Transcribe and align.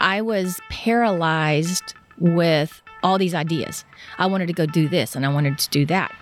I 0.00 0.22
was 0.22 0.60
paralyzed 0.70 1.94
with 2.18 2.80
all 3.02 3.18
these 3.18 3.34
ideas. 3.34 3.84
I 4.18 4.26
wanted 4.26 4.46
to 4.46 4.54
go 4.54 4.64
do 4.64 4.88
this 4.88 5.14
and 5.14 5.26
I 5.26 5.28
wanted 5.28 5.58
to 5.58 5.68
do 5.68 5.84
that. 5.86 6.14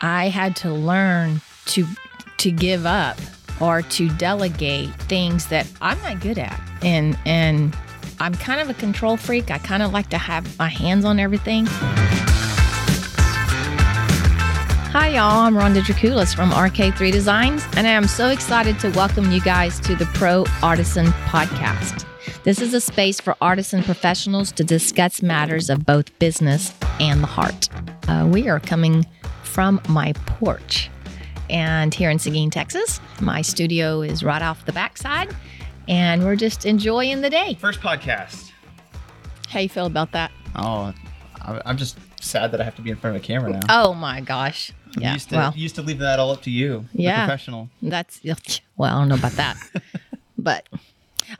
I 0.00 0.28
had 0.28 0.54
to 0.56 0.72
learn 0.72 1.40
to 1.66 1.84
to 2.38 2.50
give 2.50 2.86
up 2.86 3.18
or 3.60 3.82
to 3.82 4.08
delegate 4.10 4.90
things 5.02 5.46
that 5.48 5.66
I'm 5.80 6.00
not 6.02 6.20
good 6.20 6.38
at. 6.38 6.60
And 6.82 7.18
and 7.26 7.76
I'm 8.20 8.34
kind 8.34 8.60
of 8.60 8.70
a 8.70 8.74
control 8.74 9.16
freak. 9.16 9.50
I 9.50 9.58
kind 9.58 9.82
of 9.82 9.92
like 9.92 10.10
to 10.10 10.18
have 10.18 10.56
my 10.56 10.68
hands 10.68 11.04
on 11.04 11.18
everything. 11.18 11.66
Hi, 14.92 15.08
y'all. 15.08 15.40
I'm 15.40 15.56
Rhonda 15.56 15.82
Draculis 15.82 16.36
from 16.36 16.50
RK3 16.50 17.10
Designs, 17.10 17.64
and 17.76 17.84
I 17.84 17.90
am 17.90 18.06
so 18.06 18.28
excited 18.28 18.78
to 18.78 18.90
welcome 18.90 19.32
you 19.32 19.40
guys 19.40 19.80
to 19.80 19.96
the 19.96 20.06
Pro 20.06 20.44
Artisan 20.62 21.06
Podcast. 21.26 22.06
This 22.44 22.60
is 22.60 22.74
a 22.74 22.80
space 22.80 23.20
for 23.20 23.36
artists 23.40 23.72
and 23.72 23.84
professionals 23.84 24.52
to 24.52 24.64
discuss 24.64 25.22
matters 25.22 25.70
of 25.70 25.86
both 25.86 26.16
business 26.18 26.74
and 27.00 27.22
the 27.22 27.26
heart. 27.26 27.68
Uh, 28.06 28.28
we 28.30 28.48
are 28.48 28.60
coming 28.60 29.06
from 29.42 29.80
my 29.88 30.12
porch, 30.26 30.90
and 31.48 31.94
here 31.94 32.10
in 32.10 32.18
Seguin, 32.18 32.50
Texas, 32.50 33.00
my 33.20 33.40
studio 33.40 34.02
is 34.02 34.22
right 34.22 34.42
off 34.42 34.66
the 34.66 34.72
backside, 34.72 35.34
and 35.88 36.22
we're 36.22 36.36
just 36.36 36.66
enjoying 36.66 37.22
the 37.22 37.30
day. 37.30 37.56
First 37.60 37.80
podcast. 37.80 38.50
How 39.48 39.60
you 39.60 39.68
feel 39.70 39.86
about 39.86 40.12
that? 40.12 40.30
Oh, 40.54 40.92
I- 41.40 41.62
I'm 41.64 41.78
just 41.78 41.96
sad 42.20 42.52
that 42.52 42.60
I 42.60 42.64
have 42.64 42.74
to 42.76 42.82
be 42.82 42.90
in 42.90 42.96
front 42.96 43.16
of 43.16 43.22
a 43.22 43.24
camera 43.24 43.52
now. 43.52 43.60
Oh 43.70 43.94
my 43.94 44.20
gosh! 44.20 44.70
I'm 44.96 45.02
Yeah. 45.02 45.12
used 45.14 45.30
to 45.30 45.36
well, 45.36 45.52
used 45.56 45.74
to 45.76 45.82
leave 45.82 45.98
that 46.00 46.18
all 46.18 46.30
up 46.30 46.42
to 46.42 46.50
you, 46.50 46.84
Yeah. 46.92 47.20
the 47.22 47.26
professional. 47.26 47.70
That's 47.80 48.20
well, 48.76 48.94
I 48.96 48.98
don't 49.00 49.08
know 49.08 49.14
about 49.14 49.32
that, 49.32 49.56
but 50.38 50.68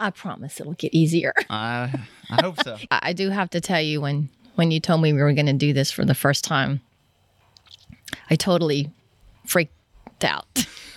I 0.01 0.11
promise 0.11 0.61
it'll 0.61 0.73
get 0.75 0.95
easier. 0.95 1.33
I 1.51 1.93
I 2.31 2.43
hope 2.43 2.63
so. 2.63 2.77
I 2.91 3.13
do 3.13 3.31
have 3.31 3.51
to 3.51 3.61
tell 3.61 3.81
you 3.81 4.01
when 4.01 4.29
when 4.57 4.71
you 4.71 4.81
told 4.81 5.03
me 5.03 5.13
we 5.13 5.21
were 5.23 5.33
going 5.33 5.47
to 5.47 5.53
do 5.53 5.73
this 5.73 5.91
for 5.91 6.05
the 6.05 6.15
first 6.15 6.45
time, 6.45 6.81
I 8.31 8.37
totally 8.37 8.91
freaked 9.47 9.73
out 10.25 10.47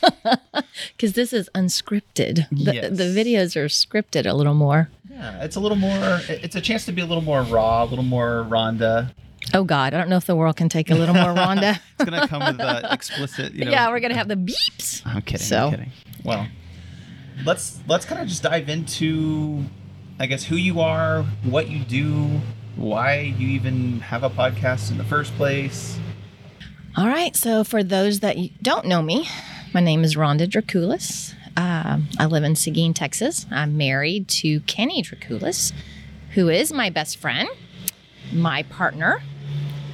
because 0.96 1.14
this 1.14 1.34
is 1.34 1.50
unscripted. 1.56 2.48
The, 2.52 2.76
Yes. 2.76 2.98
the 2.98 3.04
videos 3.06 3.56
are 3.56 3.66
scripted 3.66 4.26
a 4.30 4.34
little 4.34 4.54
more. 4.54 4.90
Yeah, 5.10 5.44
it's 5.44 5.56
a 5.56 5.60
little 5.60 5.78
more. 5.78 6.22
It's 6.30 6.56
a 6.56 6.62
chance 6.62 6.86
to 6.86 6.92
be 6.92 7.02
a 7.02 7.06
little 7.06 7.24
more 7.24 7.42
raw, 7.42 7.84
a 7.84 7.86
little 7.86 8.06
more 8.06 8.46
Rhonda. 8.48 9.12
Oh 9.54 9.64
God, 9.64 9.94
I 9.94 9.98
don't 9.98 10.10
know 10.10 10.18
if 10.18 10.26
the 10.26 10.36
world 10.36 10.56
can 10.58 10.70
take 10.70 10.92
a 10.92 10.96
little 10.96 11.16
more 11.16 11.34
Rhonda. 11.34 11.80
It's 12.00 12.10
gonna 12.10 12.28
come 12.28 12.46
with 12.46 12.58
the 12.58 12.94
explicit. 12.94 13.54
You 13.54 13.66
know. 13.66 13.72
yeah, 13.72 13.90
we're 13.90 14.00
gonna 14.02 14.14
have 14.16 14.28
the 14.28 14.36
beeps. 14.36 15.02
I'm 15.06 15.22
kidding. 15.24 15.46
So- 15.46 15.66
I'm 15.68 15.72
kidding. 15.72 15.92
Well, 16.24 16.48
let's 17.46 17.80
let's 17.88 18.06
kind 18.06 18.22
of 18.22 18.28
just 18.28 18.44
dive 18.44 18.70
into, 18.70 19.64
I 20.20 20.26
guess, 20.26 20.44
who 20.44 20.56
you 20.56 20.80
are, 20.80 21.24
what 21.44 21.70
you 21.70 21.80
do, 21.80 22.42
why 22.76 23.20
you 23.38 23.48
even 23.50 24.00
have 24.02 24.24
a 24.24 24.30
podcast 24.30 24.92
in 24.92 24.98
the 24.98 25.04
first 25.04 25.36
place. 25.36 26.00
All 26.96 27.08
right. 27.08 27.36
So, 27.36 27.64
for 27.64 27.84
those 27.84 28.22
that 28.22 28.38
don't 28.62 28.86
know 28.86 29.02
me, 29.02 29.28
my 29.74 29.82
name 29.82 30.04
is 30.04 30.16
Rhonda 30.16 30.48
Draculis. 30.48 31.34
Um, 31.56 32.08
I 32.20 32.26
live 32.26 32.44
in 32.44 32.56
Seguin, 32.56 32.94
Texas. 32.94 33.48
I'm 33.52 33.78
married 33.78 34.28
to 34.30 34.60
Kenny 34.62 35.02
Draculis, 35.02 35.74
who 36.34 36.50
is 36.50 36.72
my 36.72 36.90
best 36.90 37.18
friend, 37.18 37.50
my 38.32 38.64
partner. 38.64 39.22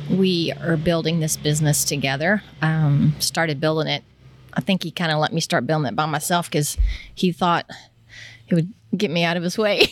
We 0.10 0.52
are 0.60 0.76
building 0.76 1.22
this 1.22 1.38
business 1.38 1.86
together. 1.86 2.44
Um, 2.62 3.16
started 3.20 3.62
building 3.62 3.88
it. 3.88 4.04
I 4.54 4.62
think 4.62 4.84
he 4.84 4.92
kind 4.92 5.12
of 5.12 5.20
let 5.20 5.34
me 5.34 5.42
start 5.42 5.68
building 5.68 5.88
it 5.88 5.96
by 5.96 6.06
myself 6.06 6.50
because 6.50 6.78
he 7.14 7.32
thought 7.32 7.70
he 8.46 8.56
would 8.56 8.74
get 8.96 9.12
me 9.12 9.24
out 9.24 9.38
of 9.38 9.44
his 9.44 9.58
way. 9.58 9.88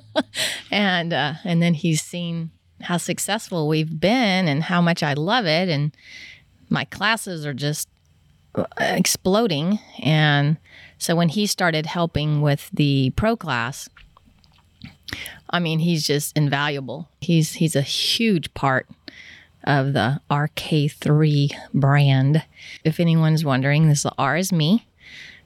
and 0.70 1.12
uh, 1.12 1.34
and 1.44 1.62
then 1.62 1.74
he's 1.74 2.02
seen 2.02 2.50
how 2.82 2.96
successful 2.96 3.66
we've 3.68 3.98
been 4.00 4.46
and 4.46 4.64
how 4.64 4.80
much 4.80 5.02
I 5.02 5.14
love 5.14 5.46
it 5.46 5.68
and 5.68 5.96
my 6.68 6.84
classes 6.84 7.44
are 7.44 7.54
just 7.54 7.88
uh, 8.54 8.66
exploding 8.78 9.80
and 10.00 10.58
so 10.96 11.16
when 11.16 11.28
he 11.28 11.46
started 11.46 11.86
helping 11.86 12.40
with 12.40 12.70
the 12.72 13.10
pro 13.16 13.36
class 13.36 13.88
I 15.50 15.58
mean 15.58 15.78
he's 15.78 16.06
just 16.06 16.36
invaluable. 16.36 17.08
He's 17.20 17.54
he's 17.54 17.74
a 17.74 17.82
huge 17.82 18.52
part 18.54 18.86
of 19.64 19.92
the 19.92 20.20
RK3 20.30 21.52
brand. 21.74 22.44
If 22.84 23.00
anyone's 23.00 23.44
wondering, 23.44 23.88
this 23.88 24.06
R 24.16 24.36
is 24.36 24.52
me, 24.52 24.86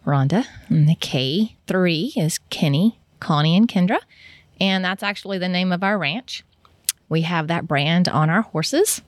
Rhonda, 0.06 0.47
and 0.69 0.89
the 0.89 0.97
K3 0.97 2.17
is 2.17 2.39
Kenny, 2.50 2.99
Connie, 3.21 3.56
and 3.56 3.69
Kendra. 3.69 3.99
And 4.61 4.84
that's 4.84 5.03
actually 5.03 5.39
the 5.39 5.49
name 5.49 5.73
of 5.73 5.83
our 5.83 5.99
ranch. 5.99 6.45
We 7.09 7.23
have 7.23 7.49
that 7.49 7.67
brand 7.67 8.09
on 8.09 8.31
our 8.31 8.43
horses, 8.43 9.03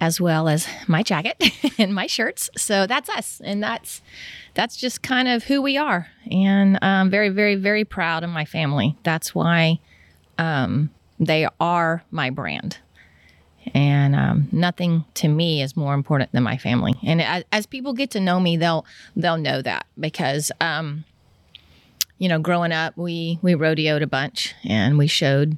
as 0.00 0.20
well 0.20 0.48
as 0.48 0.66
my 0.86 1.02
jacket 1.02 1.42
and 1.78 1.94
my 1.94 2.06
shirts. 2.06 2.50
So 2.56 2.86
that's 2.86 3.08
us, 3.08 3.40
and 3.44 3.62
that's 3.62 4.02
that's 4.54 4.76
just 4.76 5.02
kind 5.02 5.28
of 5.28 5.44
who 5.44 5.62
we 5.62 5.76
are. 5.76 6.08
And 6.30 6.78
I'm 6.82 7.10
very, 7.10 7.28
very, 7.28 7.54
very 7.54 7.84
proud 7.84 8.24
of 8.24 8.30
my 8.30 8.44
family. 8.44 8.96
That's 9.04 9.34
why 9.34 9.80
um, 10.38 10.90
they 11.20 11.46
are 11.60 12.02
my 12.10 12.30
brand. 12.30 12.78
And 13.74 14.14
um, 14.14 14.48
nothing 14.52 15.04
to 15.14 15.28
me 15.28 15.62
is 15.62 15.76
more 15.76 15.94
important 15.94 16.32
than 16.32 16.42
my 16.42 16.56
family. 16.56 16.94
And 17.02 17.20
as, 17.20 17.44
as 17.52 17.66
people 17.66 17.92
get 17.92 18.10
to 18.12 18.20
know 18.20 18.40
me, 18.40 18.56
they'll 18.56 18.84
they'll 19.16 19.36
know 19.36 19.62
that 19.62 19.86
because 19.98 20.50
um, 20.60 21.04
you 22.18 22.28
know, 22.28 22.38
growing 22.38 22.72
up, 22.72 22.96
we 22.96 23.38
we 23.42 23.54
rodeoed 23.54 24.02
a 24.02 24.06
bunch 24.06 24.54
and 24.64 24.98
we 24.98 25.06
showed 25.06 25.56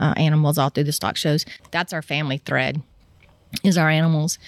uh, 0.00 0.14
animals 0.16 0.58
all 0.58 0.70
through 0.70 0.84
the 0.84 0.92
stock 0.92 1.16
shows. 1.16 1.46
That's 1.70 1.92
our 1.92 2.02
family 2.02 2.38
thread, 2.38 2.82
is 3.62 3.78
our 3.78 3.88
animals. 3.88 4.38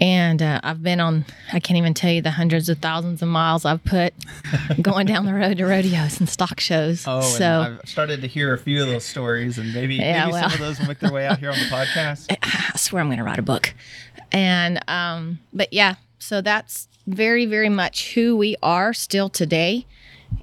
And 0.00 0.42
uh, 0.42 0.60
I've 0.62 0.82
been 0.82 1.00
on, 1.00 1.24
I 1.52 1.60
can't 1.60 1.78
even 1.78 1.94
tell 1.94 2.10
you 2.10 2.20
the 2.20 2.30
hundreds 2.30 2.68
of 2.68 2.78
thousands 2.78 3.22
of 3.22 3.28
miles 3.28 3.64
I've 3.64 3.82
put 3.84 4.12
going 4.82 5.06
down 5.06 5.24
the 5.26 5.32
road 5.34 5.56
to 5.58 5.64
rodeos 5.66 6.20
and 6.20 6.28
stock 6.28 6.60
shows. 6.60 7.04
Oh, 7.06 7.20
so 7.22 7.78
I've 7.82 7.88
started 7.88 8.20
to 8.20 8.26
hear 8.28 8.52
a 8.52 8.58
few 8.58 8.82
of 8.82 8.88
those 8.88 9.04
stories, 9.04 9.56
and 9.58 9.72
maybe 9.72 9.96
Yeah, 9.96 10.26
maybe 10.26 10.32
well. 10.34 10.50
some 10.50 10.52
of 10.52 10.58
those 10.66 10.78
will 10.78 10.86
make 10.88 11.00
their 11.00 11.12
way 11.12 11.26
out 11.26 11.38
here 11.38 11.50
on 11.50 11.58
the 11.58 11.64
podcast. 11.70 12.36
I 12.42 12.76
swear 12.76 13.00
I'm 13.00 13.08
going 13.08 13.18
to 13.18 13.24
write 13.24 13.38
a 13.38 13.42
book. 13.42 13.72
And, 14.30 14.78
um, 14.88 15.38
but 15.54 15.72
yeah, 15.72 15.94
so 16.18 16.42
that's 16.42 16.86
very, 17.06 17.46
very 17.46 17.70
much 17.70 18.12
who 18.12 18.36
we 18.36 18.56
are 18.62 18.92
still 18.92 19.30
today. 19.30 19.86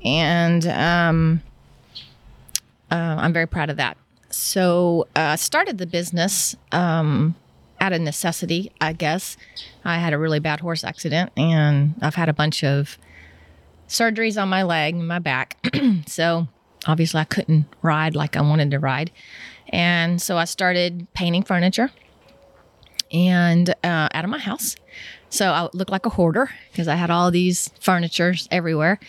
And 0.03 0.65
um, 0.67 1.43
uh, 2.91 2.95
I'm 3.19 3.31
very 3.31 3.47
proud 3.47 3.69
of 3.69 3.77
that. 3.77 3.97
So 4.31 5.07
uh, 5.15 5.35
started 5.35 5.77
the 5.77 5.85
business 5.85 6.55
um, 6.71 7.35
out 7.85 7.93
of 7.93 8.01
necessity, 8.01 8.71
I 8.81 8.93
guess. 8.93 9.37
I 9.83 9.99
had 9.99 10.11
a 10.11 10.17
really 10.17 10.39
bad 10.39 10.59
horse 10.59 10.83
accident 10.83 11.31
and 11.37 11.93
I've 12.01 12.15
had 12.15 12.29
a 12.29 12.33
bunch 12.33 12.63
of 12.63 12.97
surgeries 13.87 14.41
on 14.41 14.49
my 14.49 14.63
leg 14.63 14.95
and 14.95 15.07
my 15.07 15.19
back. 15.19 15.57
so 16.07 16.47
obviously 16.87 17.21
I 17.21 17.25
couldn't 17.25 17.67
ride 17.83 18.15
like 18.15 18.35
I 18.35 18.41
wanted 18.41 18.71
to 18.71 18.79
ride. 18.79 19.11
And 19.69 20.19
so 20.19 20.35
I 20.35 20.45
started 20.45 21.05
painting 21.13 21.43
furniture 21.43 21.91
and 23.11 23.69
uh, 23.83 24.09
out 24.11 24.23
of 24.23 24.31
my 24.31 24.39
house. 24.39 24.75
So 25.29 25.51
I 25.51 25.69
looked 25.73 25.91
like 25.91 26.07
a 26.07 26.09
hoarder 26.09 26.49
because 26.71 26.87
I 26.87 26.95
had 26.95 27.11
all 27.11 27.29
these 27.29 27.69
furnitures 27.79 28.47
everywhere. 28.49 28.99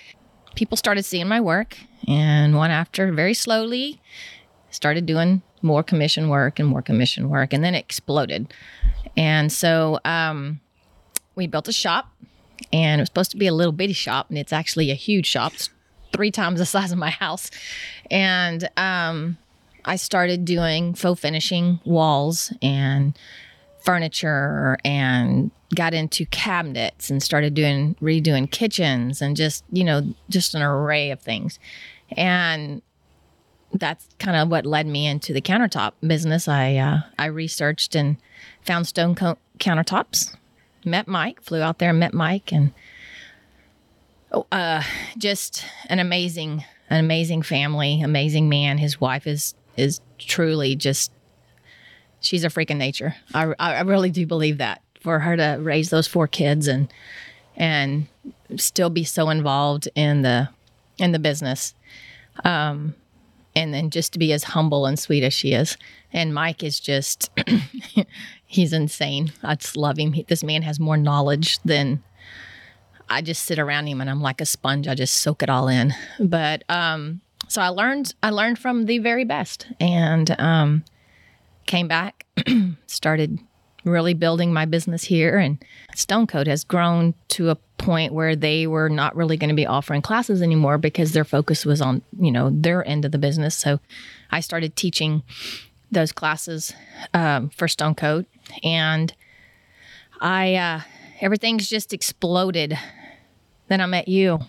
People 0.55 0.77
started 0.77 1.05
seeing 1.05 1.29
my 1.29 1.41
work, 1.41 1.77
and 2.09 2.57
one 2.57 2.71
after, 2.71 3.13
very 3.13 3.35
slowly, 3.35 4.01
started 4.71 5.07
doing 5.07 5.43
more 5.63 5.83
commission 5.83 6.29
work 6.29 6.59
and 6.59 6.69
more 6.69 6.83
commission 6.83 7.29
work, 7.29 7.53
and 7.53 7.65
then 7.65 7.75
it 7.75 7.79
exploded. 7.79 8.53
And 9.17 9.51
so 9.51 9.99
um, 10.05 10.61
we 11.35 11.47
built 11.47 11.69
a 11.69 11.73
shop, 11.73 12.13
and 12.73 13.01
it 13.01 13.03
was 13.03 13.09
supposed 13.09 13.31
to 13.33 13.37
be 13.37 13.47
a 13.47 13.55
little 13.55 13.73
bitty 13.73 13.93
shop, 13.93 14.29
and 14.29 14.39
it's 14.39 14.53
actually 14.53 14.91
a 14.91 14.95
huge 14.95 15.27
shop, 15.27 15.55
it's 15.55 15.71
three 16.13 16.31
times 16.31 16.59
the 16.59 16.67
size 16.77 16.93
of 16.93 16.99
my 16.99 17.11
house. 17.11 17.51
And 18.11 18.69
um, 18.77 19.39
I 19.85 19.97
started 19.97 20.45
doing 20.45 20.95
faux 20.95 21.21
finishing 21.21 21.81
walls 21.85 22.53
and 22.61 23.17
furniture 23.81 24.77
and 24.85 25.53
got 25.75 25.95
into 25.95 26.27
cabinets 26.27 27.09
and 27.09 27.23
started 27.23 27.55
doing 27.55 27.95
redoing 28.01 28.51
kitchens 28.51 29.23
and 29.23 29.37
just 29.37 29.65
you 29.71 29.85
know 29.85 30.03
just 30.29 30.55
an 30.55 30.63
array 30.63 31.11
of 31.11 31.21
things 31.21 31.59
and 32.17 32.83
that's 33.73 34.09
kind 34.19 34.37
of 34.37 34.49
what 34.49 34.65
led 34.65 34.87
me 34.87 35.07
into 35.07 35.33
the 35.33 35.41
countertop 35.41 35.93
business 36.07 36.49
i 36.49 36.77
uh, 36.77 36.99
i 37.19 37.27
researched 37.27 37.95
and 37.95 38.17
found 38.63 38.87
stone 38.87 39.15
co- 39.15 39.39
countertops 39.59 40.37
met 40.85 41.09
mike 41.09 41.41
flew 41.43 41.61
out 41.61 41.79
there 41.79 41.91
and 41.91 42.01
met 42.01 42.15
mike 42.15 42.53
and 42.53 42.73
oh, 44.33 44.47
uh, 44.53 44.83
just 45.19 45.65
an 45.87 45.99
amazing 45.99 46.65
an 46.89 47.05
amazing 47.05 47.43
family 47.43 48.01
amazing 48.01 48.49
man 48.49 48.79
his 48.79 49.01
wife 49.01 49.27
is 49.27 49.55
is 49.77 50.01
truly 50.19 50.75
just 50.75 51.13
she's 52.21 52.45
a 52.45 52.51
freak 52.51 52.71
of 52.71 52.77
nature. 52.77 53.15
I, 53.35 53.55
I 53.59 53.81
really 53.83 54.11
do 54.11 54.27
believe 54.27 54.59
that 54.59 54.83
for 55.01 55.21
her 55.21 55.37
to 55.37 55.59
raise 55.61 55.91
those 55.91 56.07
four 56.07 56.27
kids 56.27 56.67
and 56.67 56.93
and 57.57 58.07
still 58.57 58.91
be 58.91 59.05
so 59.05 59.31
involved 59.31 59.89
in 59.95 60.23
the 60.23 60.49
in 60.99 61.13
the 61.13 61.19
business. 61.19 61.75
Um, 62.45 62.95
and 63.57 63.73
then 63.73 63.89
just 63.91 64.13
to 64.13 64.19
be 64.19 64.33
as 64.35 64.45
humble 64.45 64.85
and 64.85 64.99
sweet 64.99 65.25
as 65.25 65.33
she 65.33 65.53
is. 65.55 65.79
And 66.13 66.35
Mike 66.35 66.63
is 66.63 66.79
just, 66.79 67.31
he's 68.47 68.73
insane. 68.73 69.33
I 69.43 69.55
just 69.55 69.77
love 69.77 69.99
him. 69.99 70.13
He, 70.13 70.23
this 70.25 70.45
man 70.45 70.63
has 70.63 70.79
more 70.79 70.99
knowledge 70.99 71.59
than 71.65 72.05
I 73.09 73.23
just 73.23 73.45
sit 73.45 73.59
around 73.59 73.87
him 73.87 74.01
and 74.03 74.11
I'm 74.11 74.21
like 74.21 74.43
a 74.43 74.47
sponge. 74.47 74.87
I 74.87 74.95
just 74.95 75.15
soak 75.15 75.43
it 75.43 75.49
all 75.49 75.69
in. 75.69 75.95
But 76.21 76.65
um, 76.69 77.23
so 77.49 77.63
I 77.63 77.69
learned, 77.69 78.15
I 78.23 78.29
learned 78.31 78.59
from 78.59 78.85
the 78.85 78.99
very 78.99 79.25
best 79.25 79.67
and 79.81 80.39
um, 80.39 80.85
came 81.65 81.89
back, 81.89 82.27
started 82.87 83.41
really 83.85 84.15
building 84.15 84.53
my 84.53 84.67
business 84.67 85.05
here. 85.05 85.39
And 85.39 85.65
Stone 85.95 86.27
Coat 86.27 86.47
has 86.47 86.63
grown 86.63 87.15
to 87.29 87.51
a 87.51 87.57
point 87.87 88.13
where 88.13 88.35
they 88.35 88.67
were 88.67 88.89
not 88.89 89.15
really 89.15 89.37
going 89.37 89.49
to 89.49 89.55
be 89.55 89.65
offering 89.65 90.03
classes 90.03 90.43
anymore 90.43 90.77
because 90.77 91.13
their 91.13 91.25
focus 91.25 91.65
was 91.65 91.81
on, 91.81 92.03
you 92.19 92.33
know, 92.33 92.51
their 92.53 92.87
end 92.87 93.05
of 93.05 93.13
the 93.13 93.19
business. 93.19 93.55
So 93.55 93.79
I 94.29 94.41
started 94.41 94.75
teaching 94.75 95.23
those 95.93 96.11
classes 96.11 96.75
um, 97.15 97.49
for 97.51 97.69
Stone 97.69 97.95
Coat. 97.95 98.27
And 98.65 99.15
I, 100.21 100.57
uh, 100.57 100.81
everything's 101.21 101.69
just 101.69 101.93
exploded. 101.93 102.77
Then 103.69 103.81
I 103.81 103.87
met 103.87 104.09
you. 104.09 104.41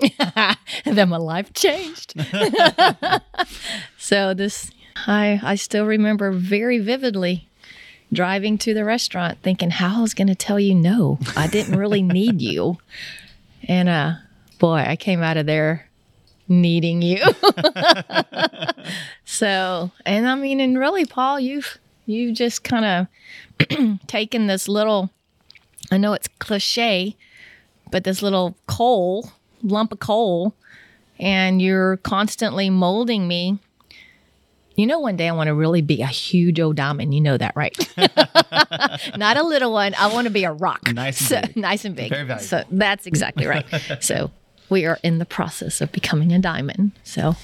then 0.84 1.08
my 1.08 1.16
life 1.16 1.52
changed. 1.52 2.14
so 3.98 4.34
this 4.34 4.72
I 5.06 5.40
I 5.42 5.54
still 5.54 5.86
remember 5.86 6.32
very 6.32 6.78
vividly 6.80 7.48
driving 8.14 8.58
to 8.58 8.74
the 8.74 8.84
restaurant 8.84 9.38
thinking 9.42 9.70
how 9.70 9.98
I 9.98 10.02
was 10.02 10.14
going 10.14 10.28
to 10.28 10.34
tell 10.34 10.58
you 10.58 10.74
no. 10.74 11.18
I 11.36 11.46
didn't 11.46 11.78
really 11.78 12.02
need 12.02 12.40
you. 12.40 12.78
And 13.68 13.88
uh 13.88 14.14
boy, 14.58 14.76
I 14.76 14.96
came 14.96 15.22
out 15.22 15.36
of 15.36 15.46
there 15.46 15.88
needing 16.48 17.02
you. 17.02 17.22
so, 19.24 19.90
and 20.06 20.28
I 20.28 20.34
mean 20.34 20.60
and 20.60 20.78
really 20.78 21.04
Paul, 21.04 21.40
you've 21.40 21.78
you've 22.06 22.36
just 22.36 22.64
kind 22.64 23.08
of 23.60 23.98
taken 24.06 24.46
this 24.46 24.68
little 24.68 25.10
I 25.90 25.98
know 25.98 26.14
it's 26.14 26.28
cliche, 26.38 27.16
but 27.90 28.04
this 28.04 28.22
little 28.22 28.56
coal, 28.66 29.30
lump 29.62 29.92
of 29.92 30.00
coal 30.00 30.54
and 31.18 31.62
you're 31.62 31.98
constantly 31.98 32.70
molding 32.70 33.28
me 33.28 33.58
you 34.76 34.86
know, 34.86 34.98
one 34.98 35.16
day 35.16 35.28
I 35.28 35.32
want 35.32 35.48
to 35.48 35.54
really 35.54 35.82
be 35.82 36.02
a 36.02 36.06
huge 36.06 36.58
old 36.58 36.76
diamond. 36.76 37.14
You 37.14 37.20
know 37.20 37.36
that, 37.36 37.54
right? 37.54 37.76
Not 39.16 39.36
a 39.36 39.42
little 39.42 39.72
one. 39.72 39.94
I 39.94 40.12
want 40.12 40.26
to 40.26 40.32
be 40.32 40.44
a 40.44 40.52
rock. 40.52 40.92
Nice 40.92 41.20
and 41.20 41.28
so, 41.28 41.40
big. 41.40 41.56
Nice 41.56 41.84
and 41.84 41.94
big. 41.94 42.10
Very 42.10 42.24
valuable. 42.24 42.44
So 42.44 42.64
that's 42.70 43.06
exactly 43.06 43.46
right. 43.46 43.64
so 44.00 44.30
we 44.68 44.86
are 44.86 44.98
in 45.02 45.18
the 45.18 45.24
process 45.24 45.80
of 45.80 45.92
becoming 45.92 46.32
a 46.32 46.38
diamond. 46.38 46.92
So 47.04 47.36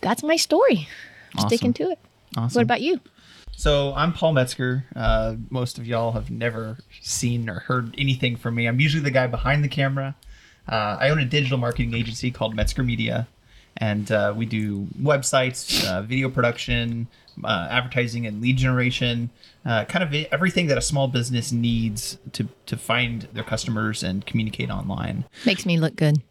that's 0.00 0.22
my 0.22 0.36
story. 0.36 0.88
Awesome. 1.34 1.48
Sticking 1.48 1.72
to 1.74 1.90
it. 1.90 1.98
Awesome. 2.36 2.60
What 2.60 2.62
about 2.62 2.80
you? 2.80 3.00
So 3.56 3.94
I'm 3.94 4.12
Paul 4.12 4.34
Metzger. 4.34 4.84
Uh, 4.94 5.36
most 5.50 5.78
of 5.78 5.86
y'all 5.86 6.12
have 6.12 6.30
never 6.30 6.78
seen 7.00 7.48
or 7.48 7.60
heard 7.60 7.94
anything 7.96 8.36
from 8.36 8.54
me. 8.54 8.66
I'm 8.66 8.80
usually 8.80 9.02
the 9.02 9.10
guy 9.10 9.26
behind 9.26 9.64
the 9.64 9.68
camera. 9.68 10.14
Uh, 10.68 10.98
I 11.00 11.08
own 11.08 11.18
a 11.18 11.24
digital 11.24 11.58
marketing 11.58 11.94
agency 11.94 12.30
called 12.30 12.54
Metzger 12.54 12.82
Media, 12.82 13.28
and 13.78 14.10
uh, 14.10 14.32
we 14.36 14.46
do 14.46 14.86
websites, 15.00 15.84
uh, 15.86 16.02
video 16.02 16.28
production, 16.30 17.08
uh, 17.44 17.68
advertising, 17.70 18.26
and 18.26 18.40
lead 18.40 18.56
generation. 18.56 19.30
Uh, 19.64 19.84
kind 19.84 20.04
of 20.04 20.14
everything 20.32 20.68
that 20.68 20.78
a 20.78 20.82
small 20.82 21.08
business 21.08 21.50
needs 21.52 22.18
to 22.32 22.48
to 22.66 22.76
find 22.76 23.22
their 23.32 23.44
customers 23.44 24.02
and 24.02 24.24
communicate 24.26 24.70
online. 24.70 25.24
Makes 25.44 25.66
me 25.66 25.78
look 25.78 25.96
good. 25.96 26.22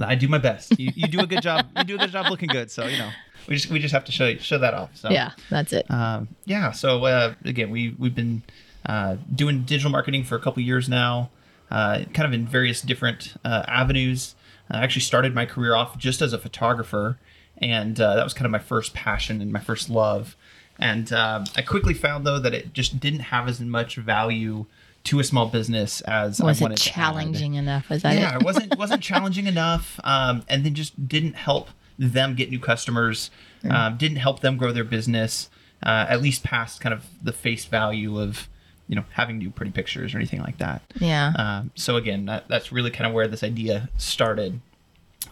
I 0.00 0.14
do 0.14 0.28
my 0.28 0.38
best. 0.38 0.78
You, 0.78 0.90
you 0.94 1.06
do 1.06 1.20
a 1.20 1.26
good 1.26 1.42
job. 1.42 1.66
You 1.76 1.84
do 1.84 1.94
a 1.94 1.98
good 1.98 2.10
job 2.10 2.26
looking 2.30 2.48
good. 2.48 2.70
So 2.70 2.86
you 2.86 2.98
know, 2.98 3.10
we 3.48 3.56
just 3.56 3.70
we 3.70 3.78
just 3.78 3.92
have 3.94 4.04
to 4.06 4.12
show 4.12 4.34
show 4.36 4.58
that 4.58 4.74
off. 4.74 4.96
So 4.96 5.10
Yeah, 5.10 5.32
that's 5.50 5.72
it. 5.72 5.90
um, 5.90 6.28
yeah. 6.44 6.70
So 6.72 7.04
uh, 7.04 7.34
again, 7.44 7.70
we 7.70 7.94
we've 7.98 8.14
been 8.14 8.42
uh, 8.86 9.16
doing 9.34 9.62
digital 9.62 9.90
marketing 9.90 10.24
for 10.24 10.36
a 10.36 10.40
couple 10.40 10.62
years 10.62 10.88
now, 10.88 11.30
uh, 11.70 12.04
kind 12.14 12.26
of 12.26 12.32
in 12.32 12.46
various 12.46 12.82
different 12.82 13.34
uh, 13.44 13.64
avenues. 13.68 14.34
I 14.72 14.82
actually 14.82 15.02
started 15.02 15.34
my 15.34 15.46
career 15.46 15.74
off 15.74 15.98
just 15.98 16.22
as 16.22 16.32
a 16.32 16.38
photographer, 16.38 17.18
and 17.58 18.00
uh, 18.00 18.16
that 18.16 18.24
was 18.24 18.34
kind 18.34 18.46
of 18.46 18.52
my 18.52 18.58
first 18.58 18.94
passion 18.94 19.40
and 19.40 19.52
my 19.52 19.60
first 19.60 19.90
love. 19.90 20.36
And 20.78 21.12
uh, 21.12 21.44
I 21.56 21.62
quickly 21.62 21.94
found 21.94 22.26
though 22.26 22.38
that 22.38 22.54
it 22.54 22.72
just 22.72 22.98
didn't 22.98 23.20
have 23.20 23.48
as 23.48 23.60
much 23.60 23.96
value 23.96 24.66
to 25.04 25.20
a 25.20 25.24
small 25.24 25.46
business 25.46 26.00
as 26.02 26.40
I 26.40 26.44
wanted. 26.44 26.70
Was 26.70 26.72
it 26.72 26.76
to 26.76 26.90
challenging 26.90 27.54
enough? 27.54 27.90
Was 27.90 28.02
that 28.02 28.14
yeah, 28.14 28.34
it? 28.34 28.40
it 28.40 28.44
wasn't 28.44 28.78
wasn't 28.78 29.02
challenging 29.02 29.46
enough, 29.46 30.00
um, 30.04 30.44
and 30.48 30.64
then 30.64 30.74
just 30.74 31.08
didn't 31.08 31.34
help 31.34 31.68
them 31.98 32.34
get 32.34 32.50
new 32.50 32.60
customers. 32.60 33.30
Um, 33.68 33.96
didn't 33.96 34.16
help 34.16 34.40
them 34.40 34.56
grow 34.56 34.72
their 34.72 34.82
business, 34.82 35.48
uh, 35.84 36.06
at 36.08 36.20
least 36.20 36.42
past 36.42 36.80
kind 36.80 36.92
of 36.92 37.04
the 37.22 37.32
face 37.32 37.64
value 37.64 38.18
of 38.20 38.48
you 38.88 38.96
know 38.96 39.04
having 39.12 39.38
new 39.38 39.50
pretty 39.50 39.72
pictures 39.72 40.14
or 40.14 40.18
anything 40.18 40.40
like 40.40 40.58
that. 40.58 40.82
Yeah. 40.98 41.32
Um, 41.36 41.70
so 41.74 41.96
again, 41.96 42.26
that, 42.26 42.48
that's 42.48 42.72
really 42.72 42.90
kind 42.90 43.06
of 43.06 43.12
where 43.12 43.28
this 43.28 43.42
idea 43.42 43.88
started. 43.96 44.60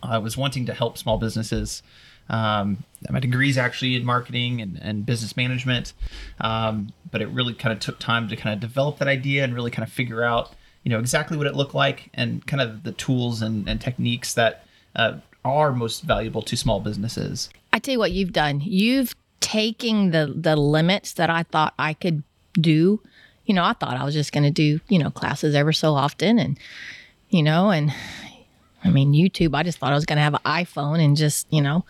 I 0.02 0.18
was 0.18 0.36
wanting 0.36 0.66
to 0.66 0.74
help 0.74 0.96
small 0.98 1.18
businesses. 1.18 1.82
Um, 2.28 2.84
my 3.10 3.18
degree's 3.18 3.58
actually 3.58 3.96
in 3.96 4.04
marketing 4.04 4.60
and, 4.60 4.78
and 4.80 5.04
business 5.04 5.36
management, 5.36 5.92
um, 6.40 6.92
but 7.10 7.20
it 7.20 7.28
really 7.28 7.54
kind 7.54 7.72
of 7.72 7.80
took 7.80 7.98
time 7.98 8.28
to 8.28 8.36
kind 8.36 8.54
of 8.54 8.60
develop 8.60 8.98
that 8.98 9.08
idea 9.08 9.42
and 9.42 9.52
really 9.52 9.72
kind 9.72 9.86
of 9.86 9.92
figure 9.92 10.22
out, 10.22 10.52
you 10.84 10.90
know, 10.90 11.00
exactly 11.00 11.36
what 11.36 11.48
it 11.48 11.56
looked 11.56 11.74
like 11.74 12.08
and 12.14 12.46
kind 12.46 12.60
of 12.60 12.84
the 12.84 12.92
tools 12.92 13.42
and, 13.42 13.68
and 13.68 13.80
techniques 13.80 14.32
that 14.34 14.64
uh, 14.94 15.18
are 15.44 15.72
most 15.72 16.02
valuable 16.02 16.42
to 16.42 16.56
small 16.56 16.78
businesses. 16.78 17.50
I 17.72 17.80
tell 17.80 17.92
you 17.92 17.98
what 17.98 18.12
you've 18.12 18.32
done. 18.32 18.60
You've 18.60 19.14
taken 19.40 20.10
the 20.10 20.32
the 20.36 20.54
limits 20.54 21.14
that 21.14 21.30
I 21.30 21.42
thought 21.44 21.74
I 21.78 21.94
could 21.94 22.22
do. 22.54 23.00
You 23.50 23.54
know, 23.54 23.64
I 23.64 23.72
thought 23.72 23.96
I 23.96 24.04
was 24.04 24.14
just 24.14 24.30
going 24.30 24.44
to 24.44 24.52
do 24.52 24.78
you 24.88 25.00
know 25.00 25.10
classes 25.10 25.56
ever 25.56 25.72
so 25.72 25.96
often, 25.96 26.38
and 26.38 26.56
you 27.30 27.42
know, 27.42 27.70
and 27.70 27.92
I 28.84 28.90
mean 28.90 29.12
YouTube. 29.12 29.56
I 29.56 29.64
just 29.64 29.78
thought 29.78 29.90
I 29.90 29.96
was 29.96 30.06
going 30.06 30.18
to 30.18 30.22
have 30.22 30.34
an 30.34 30.40
iPhone 30.44 31.04
and 31.04 31.16
just 31.16 31.52
you 31.52 31.60
know 31.60 31.84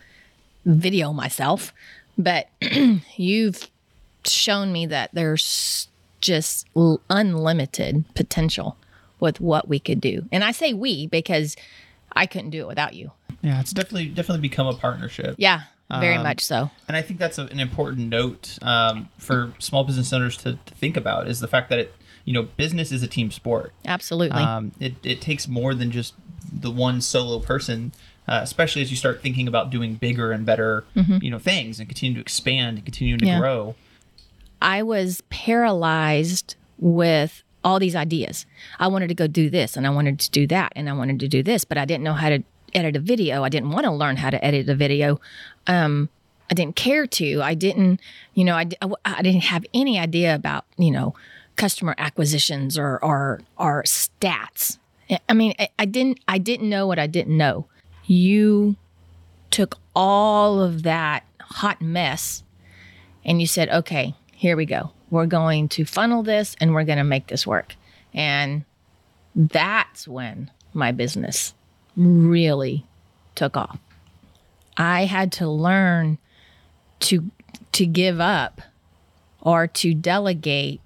video 0.65 1.13
myself, 1.13 1.75
but 2.17 2.49
you've 3.19 3.69
shown 4.25 4.73
me 4.73 4.87
that 4.87 5.11
there's 5.13 5.89
just 6.23 6.67
unlimited 7.11 8.07
potential 8.15 8.79
with 9.21 9.39
what 9.39 9.69
we 9.69 9.79
could 9.79 10.01
do. 10.01 10.27
And 10.33 10.43
I 10.43 10.53
say 10.53 10.73
we 10.73 11.09
because 11.09 11.57
I 12.15 12.25
couldn't 12.25 12.51
do 12.51 12.63
it 12.63 12.69
without 12.69 12.95
you. 12.95 13.13
Yeah, 13.43 13.61
it's 13.61 13.73
definitely 13.73 14.07
definitely 14.07 14.41
become 14.49 14.67
a 14.67 14.73
partnership. 14.73 15.35
Yeah, 15.37 15.65
very 15.99 16.17
Um, 16.17 16.23
much 16.23 16.41
so. 16.45 16.71
And 16.87 16.97
I 16.97 17.03
think 17.03 17.19
that's 17.19 17.39
a, 17.39 17.47
an 17.47 17.59
important 17.61 18.09
note 18.09 18.59
um, 18.63 19.09
for 19.19 19.53
small 19.59 19.83
business 19.85 20.13
owners 20.13 20.37
to, 20.39 20.59
to 20.67 20.75
think 20.75 20.97
about 20.97 21.27
is 21.27 21.41
the 21.41 21.49
fact 21.49 21.69
that 21.71 21.79
it, 21.79 21.95
you 22.25 22.33
know, 22.33 22.43
business 22.43 22.93
is 22.93 23.03
a 23.03 23.09
team 23.09 23.31
sport. 23.31 23.73
Absolutely. 23.87 24.43
Um, 24.43 24.73
it, 24.79 24.95
it 25.03 25.21
takes 25.21 25.49
more 25.49 25.75
than 25.75 25.91
just 25.91 26.15
the 26.53 26.71
one 26.71 27.01
solo 27.01 27.39
person, 27.41 27.93
uh, 28.29 28.41
especially 28.43 28.83
as 28.83 28.91
you 28.91 28.97
start 28.97 29.23
thinking 29.23 29.49
about 29.49 29.71
doing 29.71 29.95
bigger 29.95 30.31
and 30.31 30.45
better, 30.47 30.85
you 30.95 31.31
know, 31.31 31.39
things 31.39 31.81
and 31.81 31.89
continue 31.89 32.15
to 32.15 32.21
expand 32.21 32.77
and 32.79 32.85
continue 32.87 33.17
to 33.17 33.25
Mm-hmm. 33.25 33.33
Yeah. 33.35 33.39
grow. 33.41 33.75
I 34.63 34.83
was 34.83 35.23
paralyzed 35.31 36.57
with 36.79 37.43
all 37.65 37.79
these 37.79 37.95
ideas. 37.97 38.47
I 38.79 38.87
wanted 38.89 39.09
to 39.09 39.15
go 39.15 39.27
do 39.27 39.51
this 39.51 39.77
and 39.77 39.87
I 39.87 39.91
wanted 39.91 40.19
to 40.21 40.31
do 40.31 40.47
that 40.49 40.73
and 40.77 40.89
I 40.89 40.93
wanted 40.93 41.21
to 41.21 41.29
do 41.29 41.43
this, 41.43 41.65
but 41.65 41.77
I 41.79 41.85
didn't 41.85 42.05
know 42.05 42.15
how 42.15 42.29
to 42.31 42.43
edit 42.75 42.97
a 42.97 43.01
video. 43.01 43.45
I 43.45 43.49
didn't 43.49 43.71
want 43.71 43.85
to 43.85 43.93
learn 43.93 44.17
how 44.17 44.31
to 44.31 44.45
edit 44.45 44.69
a 44.69 44.75
video. 44.75 45.21
Um, 45.67 46.09
I 46.51 46.55
didn't 46.55 46.77
care 46.77 47.07
to. 47.07 47.43
I 47.43 47.55
didn't, 47.55 48.01
you 48.35 48.45
know, 48.45 48.55
I, 48.55 48.69
I, 48.83 48.91
I 49.05 49.23
didn't 49.23 49.45
have 49.45 49.65
any 49.73 49.99
idea 49.99 50.35
about, 50.35 50.65
you 50.77 50.91
know, 50.91 51.15
customer 51.57 51.95
acquisitions 51.99 52.79
or, 52.79 53.03
or, 53.05 53.41
or 53.57 53.83
stats. 53.85 54.79
I 55.29 55.33
mean, 55.35 55.55
I, 55.59 55.69
I 55.79 55.85
didn't, 55.85 56.21
I 56.27 56.39
didn't 56.39 56.69
know 56.69 56.87
what 56.87 56.99
I 56.99 57.07
didn't 57.07 57.37
know. 57.37 57.67
You 58.07 58.77
took 59.51 59.79
all 59.95 60.61
of 60.61 60.83
that 60.85 61.25
hot 61.41 61.81
mess 61.81 62.43
and 63.25 63.41
you 63.41 63.47
said, 63.47 63.69
okay, 63.69 64.15
here 64.35 64.57
we 64.57 64.65
go. 64.65 64.93
We're 65.11 65.27
going 65.27 65.69
to 65.71 65.85
funnel 65.85 66.23
this 66.23 66.57
and 66.61 66.75
we're 66.75 66.85
going 66.85 66.99
to 66.99 67.05
make 67.05 67.27
this 67.27 67.47
work. 67.47 67.75
And 68.15 68.65
that's 69.35 70.09
when 70.09 70.51
my 70.73 70.93
business 70.93 71.55
really 71.97 72.87
took 73.35 73.57
off. 73.57 73.79
I 74.77 75.05
had 75.05 75.33
to 75.33 75.49
learn 75.49 76.19
to 77.01 77.31
to 77.73 77.87
give 77.87 78.21
up 78.21 78.61
or 79.41 79.67
to 79.67 79.95
delegate 79.95 80.81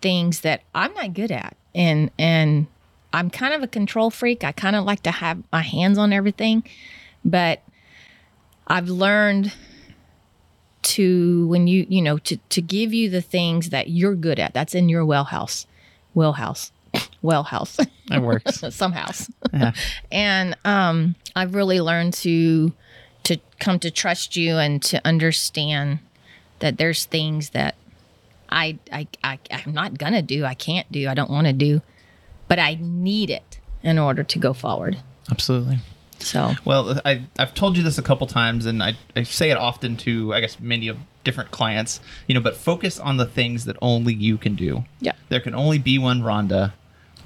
things 0.00 0.40
that 0.40 0.62
I'm 0.74 0.92
not 0.94 1.14
good 1.14 1.30
at. 1.30 1.56
And 1.74 2.10
and 2.18 2.66
I'm 3.12 3.30
kind 3.30 3.54
of 3.54 3.62
a 3.62 3.66
control 3.66 4.10
freak. 4.10 4.44
I 4.44 4.52
kind 4.52 4.76
of 4.76 4.84
like 4.84 5.02
to 5.04 5.10
have 5.10 5.42
my 5.52 5.62
hands 5.62 5.98
on 5.98 6.12
everything, 6.12 6.64
but 7.24 7.62
I've 8.66 8.88
learned 8.88 9.52
to 10.82 11.48
when 11.48 11.66
you 11.66 11.86
you 11.88 12.00
know 12.00 12.18
to 12.18 12.36
to 12.36 12.62
give 12.62 12.94
you 12.94 13.10
the 13.10 13.22
things 13.22 13.70
that 13.70 13.88
you're 13.90 14.14
good 14.14 14.38
at 14.38 14.54
that's 14.54 14.74
in 14.74 14.88
your 14.88 15.04
wellhouse 15.04 15.66
wellhouse 17.26 17.76
wellhouse 17.76 17.86
That 18.08 18.22
works. 18.22 18.62
some 18.74 18.92
house 18.92 19.30
Yeah. 19.52 19.72
and 20.12 20.56
um 20.64 21.14
i've 21.34 21.54
really 21.54 21.80
learned 21.80 22.14
to 22.14 22.72
to 23.24 23.38
come 23.58 23.78
to 23.80 23.90
trust 23.90 24.36
you 24.36 24.56
and 24.58 24.80
to 24.84 25.04
understand 25.06 25.98
that 26.60 26.78
there's 26.78 27.04
things 27.04 27.50
that 27.50 27.74
I, 28.48 28.78
I, 28.92 29.08
I 29.24 29.38
I'm 29.50 29.74
not 29.74 29.98
gonna 29.98 30.22
do. 30.22 30.44
I 30.44 30.54
can't 30.54 30.90
do. 30.92 31.08
I 31.08 31.14
don't 31.14 31.28
want 31.30 31.48
to 31.48 31.52
do, 31.52 31.82
but 32.46 32.60
I 32.60 32.78
need 32.80 33.28
it 33.30 33.58
in 33.82 33.98
order 33.98 34.22
to 34.22 34.38
go 34.38 34.52
forward. 34.52 34.98
Absolutely. 35.28 35.78
So 36.20 36.52
Well, 36.64 37.00
I, 37.04 37.24
I've 37.38 37.54
told 37.54 37.76
you 37.76 37.82
this 37.82 37.98
a 37.98 38.02
couple 38.02 38.26
times, 38.28 38.64
and 38.66 38.82
I, 38.82 38.94
I 39.16 39.24
say 39.24 39.50
it 39.50 39.56
often 39.58 39.96
to, 39.98 40.32
I 40.32 40.40
guess, 40.40 40.60
many 40.60 40.86
of 40.88 40.96
different 41.24 41.50
clients, 41.50 41.98
you 42.28 42.34
know, 42.36 42.40
but 42.40 42.56
focus 42.56 42.98
on 43.00 43.16
the 43.16 43.26
things 43.26 43.64
that 43.64 43.76
only 43.82 44.14
you 44.14 44.38
can 44.38 44.54
do. 44.54 44.84
Yeah. 45.00 45.12
There 45.28 45.40
can 45.40 45.54
only 45.54 45.78
be 45.78 45.98
one 45.98 46.22
Rhonda. 46.22 46.72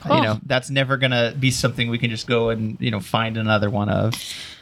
You 0.05 0.23
know, 0.23 0.41
that's 0.47 0.71
never 0.71 0.97
going 0.97 1.11
to 1.11 1.35
be 1.39 1.51
something 1.51 1.91
we 1.91 1.99
can 1.99 2.11
just 2.11 2.27
go 2.27 2.51
and, 2.51 2.77
you 2.81 2.91
know, 2.91 3.01
find 3.01 3.37
another 3.37 3.69
one 3.69 3.89
of. 3.89 4.15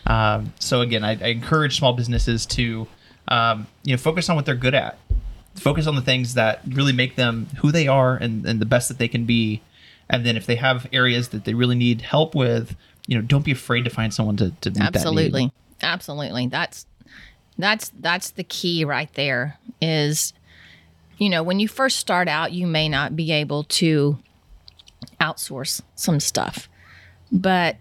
Um, 0.06 0.52
so, 0.58 0.80
again, 0.80 1.04
I, 1.04 1.12
I 1.12 1.28
encourage 1.28 1.78
small 1.78 1.92
businesses 1.92 2.46
to, 2.46 2.86
um, 3.28 3.66
you 3.84 3.92
know, 3.92 3.98
focus 3.98 4.28
on 4.28 4.36
what 4.36 4.46
they're 4.46 4.54
good 4.54 4.74
at. 4.74 4.98
Focus 5.54 5.86
on 5.86 5.94
the 5.96 6.02
things 6.02 6.34
that 6.34 6.60
really 6.68 6.92
make 6.92 7.16
them 7.16 7.48
who 7.58 7.70
they 7.70 7.86
are 7.88 8.16
and, 8.16 8.46
and 8.46 8.60
the 8.60 8.66
best 8.66 8.88
that 8.88 8.98
they 8.98 9.08
can 9.08 9.24
be. 9.24 9.62
And 10.08 10.24
then 10.24 10.36
if 10.36 10.46
they 10.46 10.56
have 10.56 10.86
areas 10.92 11.28
that 11.28 11.44
they 11.44 11.54
really 11.54 11.76
need 11.76 12.00
help 12.00 12.34
with, 12.34 12.76
you 13.06 13.16
know, 13.16 13.22
don't 13.22 13.44
be 13.44 13.52
afraid 13.52 13.84
to 13.84 13.90
find 13.90 14.12
someone 14.12 14.36
to, 14.36 14.50
to 14.60 14.70
meet 14.70 14.78
that 14.78 14.96
absolutely 14.96 15.52
absolutely 15.82 16.46
that's 16.48 16.86
that's 17.58 17.90
that's 18.00 18.30
the 18.30 18.44
key 18.44 18.84
right 18.84 19.12
there 19.14 19.58
is 19.80 20.32
you 21.18 21.28
know 21.28 21.42
when 21.42 21.58
you 21.58 21.68
first 21.68 21.98
start 21.98 22.28
out 22.28 22.52
you 22.52 22.66
may 22.66 22.88
not 22.88 23.16
be 23.16 23.32
able 23.32 23.64
to 23.64 24.18
outsource 25.20 25.80
some 25.94 26.20
stuff 26.20 26.68
but 27.32 27.76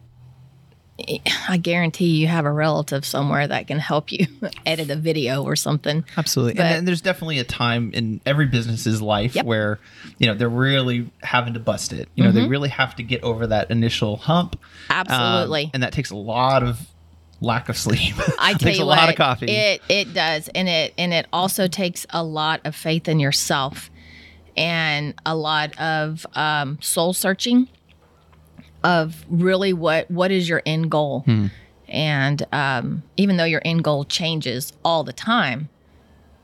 i 1.48 1.58
guarantee 1.58 2.18
you 2.18 2.26
have 2.28 2.44
a 2.46 2.52
relative 2.52 3.06
somewhere 3.06 3.48
that 3.48 3.68
can 3.68 3.78
help 3.78 4.12
you 4.12 4.26
edit 4.66 4.90
a 4.90 4.96
video 4.96 5.44
or 5.44 5.56
something 5.56 6.04
Absolutely. 6.18 6.56
But- 6.56 6.66
and 6.66 6.88
there's 6.88 7.02
definitely 7.02 7.38
a 7.38 7.44
time 7.44 7.92
in 7.94 8.20
every 8.26 8.48
business's 8.48 9.00
life 9.00 9.36
Yep. 9.36 9.46
where, 9.46 9.80
you 10.18 10.26
know, 10.26 10.34
they're 10.34 10.50
really 10.50 11.10
having 11.22 11.54
to 11.54 11.60
bust 11.60 11.94
it. 11.94 12.10
You 12.16 12.24
know, 12.24 12.32
Mm-hmm. 12.32 12.40
they 12.42 12.48
really 12.48 12.70
have 12.70 12.96
to 12.96 13.04
get 13.04 13.22
over 13.24 13.46
that 13.48 13.70
initial 13.70 14.18
hump. 14.18 14.56
Um, 14.90 15.06
Absolutely. 15.08 15.70
and 15.74 15.84
that 15.84 15.94
takes 15.94 16.10
a 16.10 16.16
lot 16.16 16.64
of 16.64 16.80
lack 17.42 17.70
of 17.70 17.78
sleep. 17.78 18.16
I 18.40 18.52
It 18.52 18.54
tell 18.54 18.58
takes 18.60 18.78
you 18.80 18.84
a 18.84 18.88
what, 18.88 18.98
lot 18.98 19.10
of 19.10 19.16
coffee. 19.16 19.52
It 19.52 19.82
it 19.88 20.14
does, 20.16 20.48
and 20.56 20.68
it 20.68 20.96
and 20.98 21.14
it 21.14 21.28
also 21.32 21.68
takes 21.68 22.08
a 22.10 22.24
lot 22.24 22.62
of 22.66 22.76
faith 22.76 23.08
in 23.08 23.20
yourself, 23.20 23.92
and 24.58 25.14
a 25.26 25.36
lot 25.36 25.78
of 25.80 26.26
um, 26.34 26.80
soul 26.82 27.14
searching, 27.14 27.70
of 28.84 29.26
really 29.30 29.74
what 29.74 30.10
what 30.12 30.32
is 30.32 30.50
your 30.50 30.62
end 30.66 30.90
goal, 30.92 31.22
Hmm. 31.26 31.48
and 31.88 32.46
um, 32.52 33.04
even 33.18 33.38
though 33.38 33.44
your 33.46 33.62
end 33.64 33.84
goal 33.84 34.04
changes 34.04 34.74
all 34.84 35.04
the 35.04 35.14
time, 35.14 35.70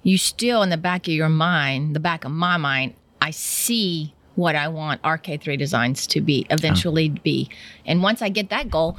you 0.04 0.18
still 0.18 0.62
in 0.64 0.70
the 0.70 0.78
back 0.78 1.08
of 1.08 1.14
your 1.14 1.30
mind, 1.30 1.96
the 1.96 2.00
back 2.00 2.24
of 2.26 2.32
my 2.32 2.58
mind, 2.58 2.94
I 3.22 3.32
see 3.32 4.14
what 4.36 4.56
I 4.56 4.68
want 4.68 5.02
RK3 5.04 5.58
Designs 5.58 6.08
to 6.08 6.22
be 6.22 6.46
eventually 6.50 7.10
be, 7.10 7.50
and 7.86 8.02
once 8.04 8.22
I 8.22 8.30
get 8.30 8.50
that 8.50 8.70
goal, 8.70 8.98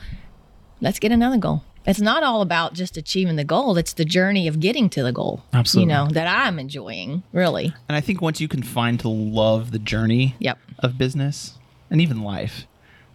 let's 0.80 0.98
get 0.98 1.12
another 1.12 1.38
goal. 1.38 1.62
It's 1.86 2.00
not 2.00 2.22
all 2.22 2.40
about 2.42 2.72
just 2.74 2.96
achieving 2.96 3.36
the 3.36 3.44
goal. 3.44 3.76
It's 3.76 3.92
the 3.92 4.04
journey 4.04 4.48
of 4.48 4.58
getting 4.60 4.88
to 4.90 5.02
the 5.02 5.12
goal. 5.12 5.42
Absolutely. 5.52 5.92
You 5.92 5.98
know, 5.98 6.08
that 6.10 6.26
I'm 6.26 6.58
enjoying, 6.58 7.22
really. 7.32 7.74
and 7.88 7.96
I 7.96 8.00
think 8.00 8.22
once 8.22 8.40
you 8.40 8.48
can 8.48 8.62
find 8.62 8.98
to 9.00 9.08
love 9.08 9.70
the 9.70 9.78
journey 9.78 10.34
Yep. 10.38 10.58
of 10.78 10.96
business 10.98 11.58
and 11.90 12.00
even 12.00 12.22
life, 12.22 12.66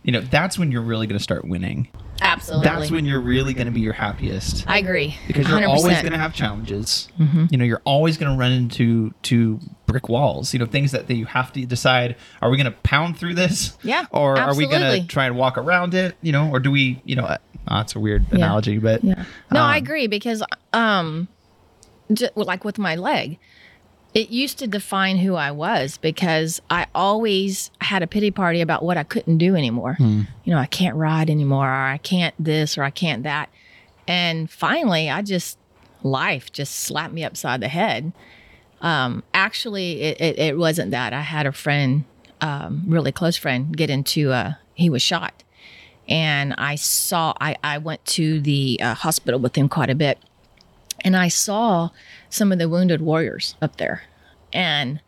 you 0.04 0.12
know, 0.12 0.22
that's 0.22 0.58
when 0.60 0.72
you're 0.72 0.82
really 0.84 1.08
going 1.08 1.18
to 1.18 1.24
start 1.24 1.46
winning. 1.46 1.90
Absolutely. 2.22 2.66
That's 2.68 2.92
when 2.92 3.06
you're 3.06 3.22
really 3.22 3.54
going 3.54 3.68
to 3.68 3.72
be 3.72 3.80
your 3.80 3.94
happiest. 3.94 4.66
I 4.68 4.78
agree. 4.80 5.16
because 5.28 5.48
you're 5.48 5.60
100%. 5.60 5.68
always 5.70 6.02
going 6.02 6.12
to 6.12 6.18
have 6.18 6.34
challenges. 6.34 7.08
Mm-hmm. 7.18 7.46
You 7.50 7.58
know, 7.58 7.64
you're 7.66 7.82
always 7.86 8.18
going 8.18 8.32
to 8.32 8.38
run 8.38 8.52
into 8.52 9.14
to 9.24 9.60
brick 9.86 10.10
walls. 10.10 10.54
You 10.54 10.60
know, 10.60 10.66
things 10.66 10.92
that, 10.92 11.08
that 11.08 11.14
you 11.16 11.26
have 11.28 11.54
to 11.54 11.66
decide: 11.66 12.18
are 12.42 12.50
we 12.50 12.58
going 12.58 12.66
to 12.72 12.78
pound 12.84 13.18
through 13.18 13.36
this? 13.36 13.78
Yeah, 13.84 14.06
Or 14.12 14.38
are 14.38 14.54
we 14.56 14.68
going 14.68 15.02
to 15.02 15.08
try 15.08 15.26
and 15.28 15.38
walk 15.38 15.58
around 15.58 15.94
it? 15.94 16.16
You 16.22 16.34
know, 16.34 16.50
or 16.50 16.60
do 16.60 16.72
we? 16.72 17.02
You 17.06 17.16
know, 17.16 17.38
oh, 17.70 17.80
it's 17.80 17.96
a 17.96 18.00
weird 18.00 18.26
analogy, 18.32 18.78
but 18.78 19.04
Yeah. 19.04 19.24
No, 19.52 19.62
I 19.62 19.78
um, 19.78 19.84
agree 19.84 20.08
because, 20.08 20.44
um, 20.74 21.28
j- 22.12 22.30
like 22.36 22.66
with 22.66 22.78
my 22.78 22.96
leg, 22.96 23.40
it 24.14 24.30
used 24.30 24.58
to 24.60 24.68
define 24.68 25.18
who 25.18 25.36
I 25.36 25.52
was 25.52 25.98
because 25.98 26.62
I 26.70 26.88
always 26.96 27.70
had 27.80 28.02
a 28.02 28.08
pity 28.08 28.32
party 28.32 28.62
about 28.62 28.84
what 28.84 28.98
I 28.98 29.04
couldn't 29.04 29.38
do 29.38 29.56
anymore. 29.56 29.96
Hmm. 29.96 30.22
You 30.44 30.54
know, 30.54 30.60
I 30.60 30.66
can't 30.66 30.96
ride 30.96 31.30
anymore, 31.30 31.68
or 31.68 31.86
I 31.88 31.98
can't 31.98 32.34
this, 32.40 32.78
or 32.78 32.84
I 32.84 32.90
can't 32.90 33.24
that. 33.24 33.50
And 34.08 34.50
finally, 34.50 35.10
I 35.10 35.22
just, 35.22 35.60
life 36.02 36.52
just 36.52 36.76
slapped 36.76 37.14
me 37.14 37.24
upside 37.24 37.62
the 37.62 37.68
head. 37.68 38.12
Um, 38.82 39.24
actually, 39.34 40.02
it, 40.02 40.20
it, 40.20 40.40
it 40.40 40.58
wasn't 40.58 40.90
that. 40.92 41.14
I 41.14 41.22
had 41.22 41.46
a 41.46 41.52
friend, 41.52 42.06
um, 42.42 42.86
really 42.88 43.12
close 43.12 43.38
friend, 43.38 43.76
get 43.78 43.92
into, 43.92 44.32
uh, 44.32 44.54
he 44.74 44.90
was 44.90 45.04
shot 45.04 45.44
and 46.10 46.56
I 46.58 46.75
saw 46.75 47.34
I, 47.39 47.56
I 47.63 47.78
went 47.78 48.04
to 48.08 48.42
the 48.42 48.80
uh, 48.82 48.96
hospital 48.96 49.39
with 49.39 49.56
him 49.56 49.70
quite 49.70 49.92
a 49.92 49.96
bit, 49.96 50.18
and 51.01 51.16
I 51.16 51.28
saw 51.30 51.92
some 52.30 52.51
of 52.51 52.60
the 52.60 52.68
wounded 52.68 53.00
warriors 53.00 53.56
up 53.62 53.78
there, 53.78 54.01
and 54.51 55.00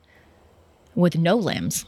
with 0.96 1.18
no 1.18 1.36
limbs, 1.36 1.86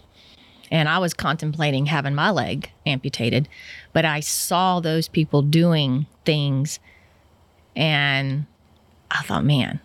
and 0.72 0.90
I 0.90 0.98
was 0.98 1.14
contemplating 1.14 1.86
having 1.86 2.16
my 2.16 2.32
leg 2.32 2.72
amputated, 2.86 3.48
but 3.94 4.04
I 4.04 4.20
saw 4.20 4.80
those 4.80 5.08
people 5.08 5.44
doing 5.44 6.08
things, 6.26 6.80
and 7.76 8.48
I 9.12 9.22
thought, 9.22 9.46
man. 9.46 9.80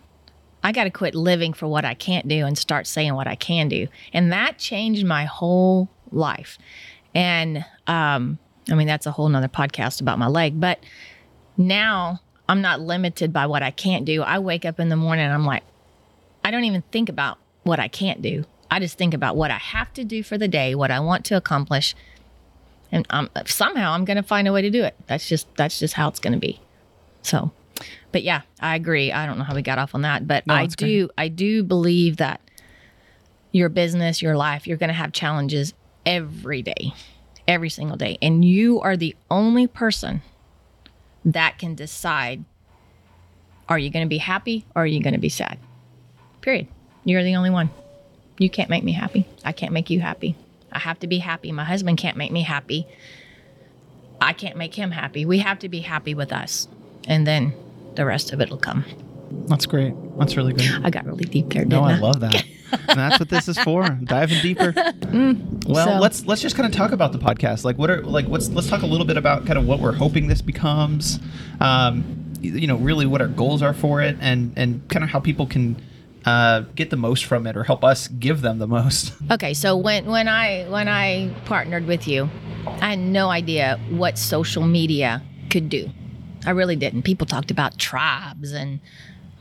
I 0.61 0.73
got 0.73 0.83
to 0.83 0.89
quit 0.89 1.15
living 1.15 1.53
for 1.53 1.69
what 1.69 1.85
I 1.85 1.93
can't 1.93 2.27
do 2.27 2.45
and 2.45 2.57
start 2.57 2.85
saying 2.85 3.15
what 3.15 3.27
I 3.27 3.35
can 3.35 3.69
do. 3.69 3.87
And 4.11 4.29
that 4.33 4.57
changed 4.57 5.05
my 5.05 5.23
whole 5.23 5.87
life. 6.11 6.57
And 7.15 7.63
um, 7.87 8.39
I 8.71 8.75
mean, 8.75 8.87
that's 8.87 9.05
a 9.05 9.11
whole 9.11 9.29
nother 9.29 9.47
podcast 9.47 10.01
about 10.01 10.19
my 10.19 10.27
leg. 10.27 10.59
But 10.59 10.79
now 11.57 12.21
I'm 12.47 12.61
not 12.61 12.81
limited 12.81 13.31
by 13.33 13.45
what 13.45 13.63
I 13.63 13.71
can't 13.71 14.05
do. 14.05 14.21
I 14.21 14.39
wake 14.39 14.65
up 14.65 14.79
in 14.79 14.89
the 14.89 14.95
morning 14.95 15.25
and 15.25 15.33
I'm 15.33 15.45
like, 15.45 15.63
I 16.43 16.51
don't 16.51 16.63
even 16.63 16.83
think 16.91 17.09
about 17.09 17.37
what 17.63 17.79
I 17.79 17.87
can't 17.87 18.21
do. 18.21 18.45
I 18.71 18.79
just 18.79 18.97
think 18.97 19.13
about 19.13 19.35
what 19.35 19.51
I 19.51 19.57
have 19.57 19.91
to 19.93 20.03
do 20.03 20.23
for 20.23 20.37
the 20.37 20.47
day, 20.47 20.75
what 20.75 20.91
I 20.91 20.99
want 20.99 21.25
to 21.25 21.37
accomplish, 21.37 21.95
and 22.91 23.05
um, 23.09 23.29
somehow 23.45 23.93
I'm 23.93 24.05
going 24.05 24.17
to 24.17 24.23
find 24.23 24.47
a 24.47 24.53
way 24.53 24.61
to 24.61 24.69
do 24.69 24.83
it. 24.83 24.95
That's 25.07 25.27
just 25.27 25.47
that's 25.55 25.79
just 25.79 25.93
how 25.93 26.07
it's 26.07 26.19
going 26.19 26.33
to 26.33 26.39
be. 26.39 26.59
So, 27.21 27.51
but 28.11 28.23
yeah, 28.23 28.41
I 28.59 28.75
agree. 28.75 29.11
I 29.11 29.25
don't 29.25 29.37
know 29.37 29.43
how 29.43 29.55
we 29.55 29.61
got 29.61 29.79
off 29.79 29.93
on 29.95 30.03
that, 30.03 30.27
but 30.27 30.45
No, 30.47 30.53
I 30.53 30.65
do 30.67 31.09
I 31.17 31.27
do 31.27 31.63
believe 31.63 32.17
that 32.17 32.41
your 33.51 33.69
business, 33.69 34.21
your 34.21 34.37
life, 34.37 34.67
you're 34.67 34.77
going 34.77 34.89
to 34.89 34.93
have 34.93 35.11
challenges 35.11 35.73
every 36.05 36.61
day, 36.61 36.93
every 37.49 37.69
single 37.69 37.97
day. 37.97 38.17
And 38.21 38.45
you 38.45 38.79
are 38.79 38.95
the 38.95 39.15
only 39.29 39.67
person 39.67 40.21
that 41.25 41.57
can 41.57 41.75
decide 41.75 42.45
are 43.67 43.77
you 43.77 43.89
going 43.89 44.05
to 44.05 44.09
be 44.09 44.19
happy 44.19 44.65
or 44.75 44.83
are 44.83 44.87
you 44.87 45.01
going 45.01 45.13
to 45.13 45.19
be 45.19 45.29
sad? 45.29 45.57
Period. 46.41 46.67
You're 47.03 47.23
the 47.23 47.35
only 47.35 47.49
one. 47.49 47.69
You 48.37 48.49
can't 48.49 48.69
make 48.69 48.83
me 48.83 48.93
happy. 48.93 49.27
I 49.43 49.51
can't 49.51 49.73
make 49.73 49.89
you 49.89 49.99
happy. 49.99 50.35
I 50.71 50.79
have 50.79 50.99
to 50.99 51.07
be 51.07 51.19
happy. 51.19 51.51
My 51.51 51.65
husband 51.65 51.97
can't 51.97 52.17
make 52.17 52.31
me 52.31 52.43
happy. 52.43 52.87
I 54.21 54.33
can't 54.33 54.55
make 54.57 54.75
him 54.75 54.91
happy. 54.91 55.25
We 55.25 55.39
have 55.39 55.59
to 55.59 55.69
be 55.69 55.79
happy 55.81 56.13
with 56.13 56.31
us. 56.31 56.67
And 57.07 57.25
then 57.27 57.53
the 57.95 58.05
rest 58.05 58.31
of 58.31 58.41
it 58.41 58.49
will 58.49 58.57
come. 58.57 58.85
that's 59.47 59.65
great. 59.65 59.93
That's 60.17 60.37
really 60.37 60.53
good. 60.53 60.83
I 60.83 60.89
got 60.89 61.05
really 61.05 61.25
deep 61.25 61.49
there, 61.53 61.65
No, 61.65 61.83
I? 61.83 61.93
I 61.93 61.97
love 61.97 62.19
that. 62.21 62.43
and 62.71 62.99
that's 62.99 63.19
what 63.19 63.29
this 63.29 63.47
is 63.47 63.57
for. 63.59 63.87
Diving 63.89 64.41
deeper. 64.41 64.73
well, 64.75 64.93
Mm, 64.93 65.73
so- 65.75 65.99
let's 65.99 66.25
let's 66.25 66.41
just 66.41 66.55
kind 66.55 66.67
of 66.67 66.73
talk 66.75 66.91
about 66.91 67.11
the 67.11 67.19
podcast. 67.19 67.63
Like, 67.63 67.77
what 67.77 67.89
are 67.89 68.01
like 68.03 68.27
what's 68.27 68.49
let's 68.49 68.67
talk 68.69 68.81
a 68.81 68.85
little 68.87 69.05
bit 69.05 69.17
about 69.17 69.45
kind 69.45 69.57
of 69.57 69.65
what 69.65 69.79
we're 69.79 69.93
hoping 69.93 70.27
this 70.27 70.41
becomes. 70.41 71.19
Um, 71.59 72.33
you 72.41 72.67
know, 72.67 72.77
really 72.77 73.05
what 73.05 73.21
our 73.21 73.27
goals 73.27 73.61
are 73.61 73.73
for 73.73 74.01
it, 74.01 74.17
and 74.21 74.53
and 74.55 74.87
kind 74.89 75.03
of 75.03 75.09
how 75.09 75.19
people 75.19 75.45
can 75.45 75.75
uh, 76.25 76.61
get 76.75 76.89
the 76.89 76.95
most 76.97 77.25
from 77.25 77.45
it, 77.47 77.57
or 77.57 77.63
help 77.63 77.83
us 77.83 78.07
give 78.07 78.41
them 78.41 78.59
the 78.59 78.67
most. 78.67 79.13
Okay, 79.31 79.53
so 79.53 79.75
when 79.77 80.05
when 80.05 80.27
I 80.27 80.65
when 80.69 80.87
I 80.87 81.33
partnered 81.45 81.85
with 81.85 82.07
you, 82.07 82.29
I 82.65 82.91
had 82.91 82.99
no 82.99 83.29
idea 83.29 83.79
what 83.89 84.17
social 84.17 84.63
media 84.65 85.21
could 85.49 85.69
do. 85.69 85.89
I 86.45 86.51
really 86.51 86.75
didn't. 86.77 87.01
People 87.03 87.27
talked 87.27 87.51
about 87.51 87.77
tribes 87.77 88.53
and 88.53 88.79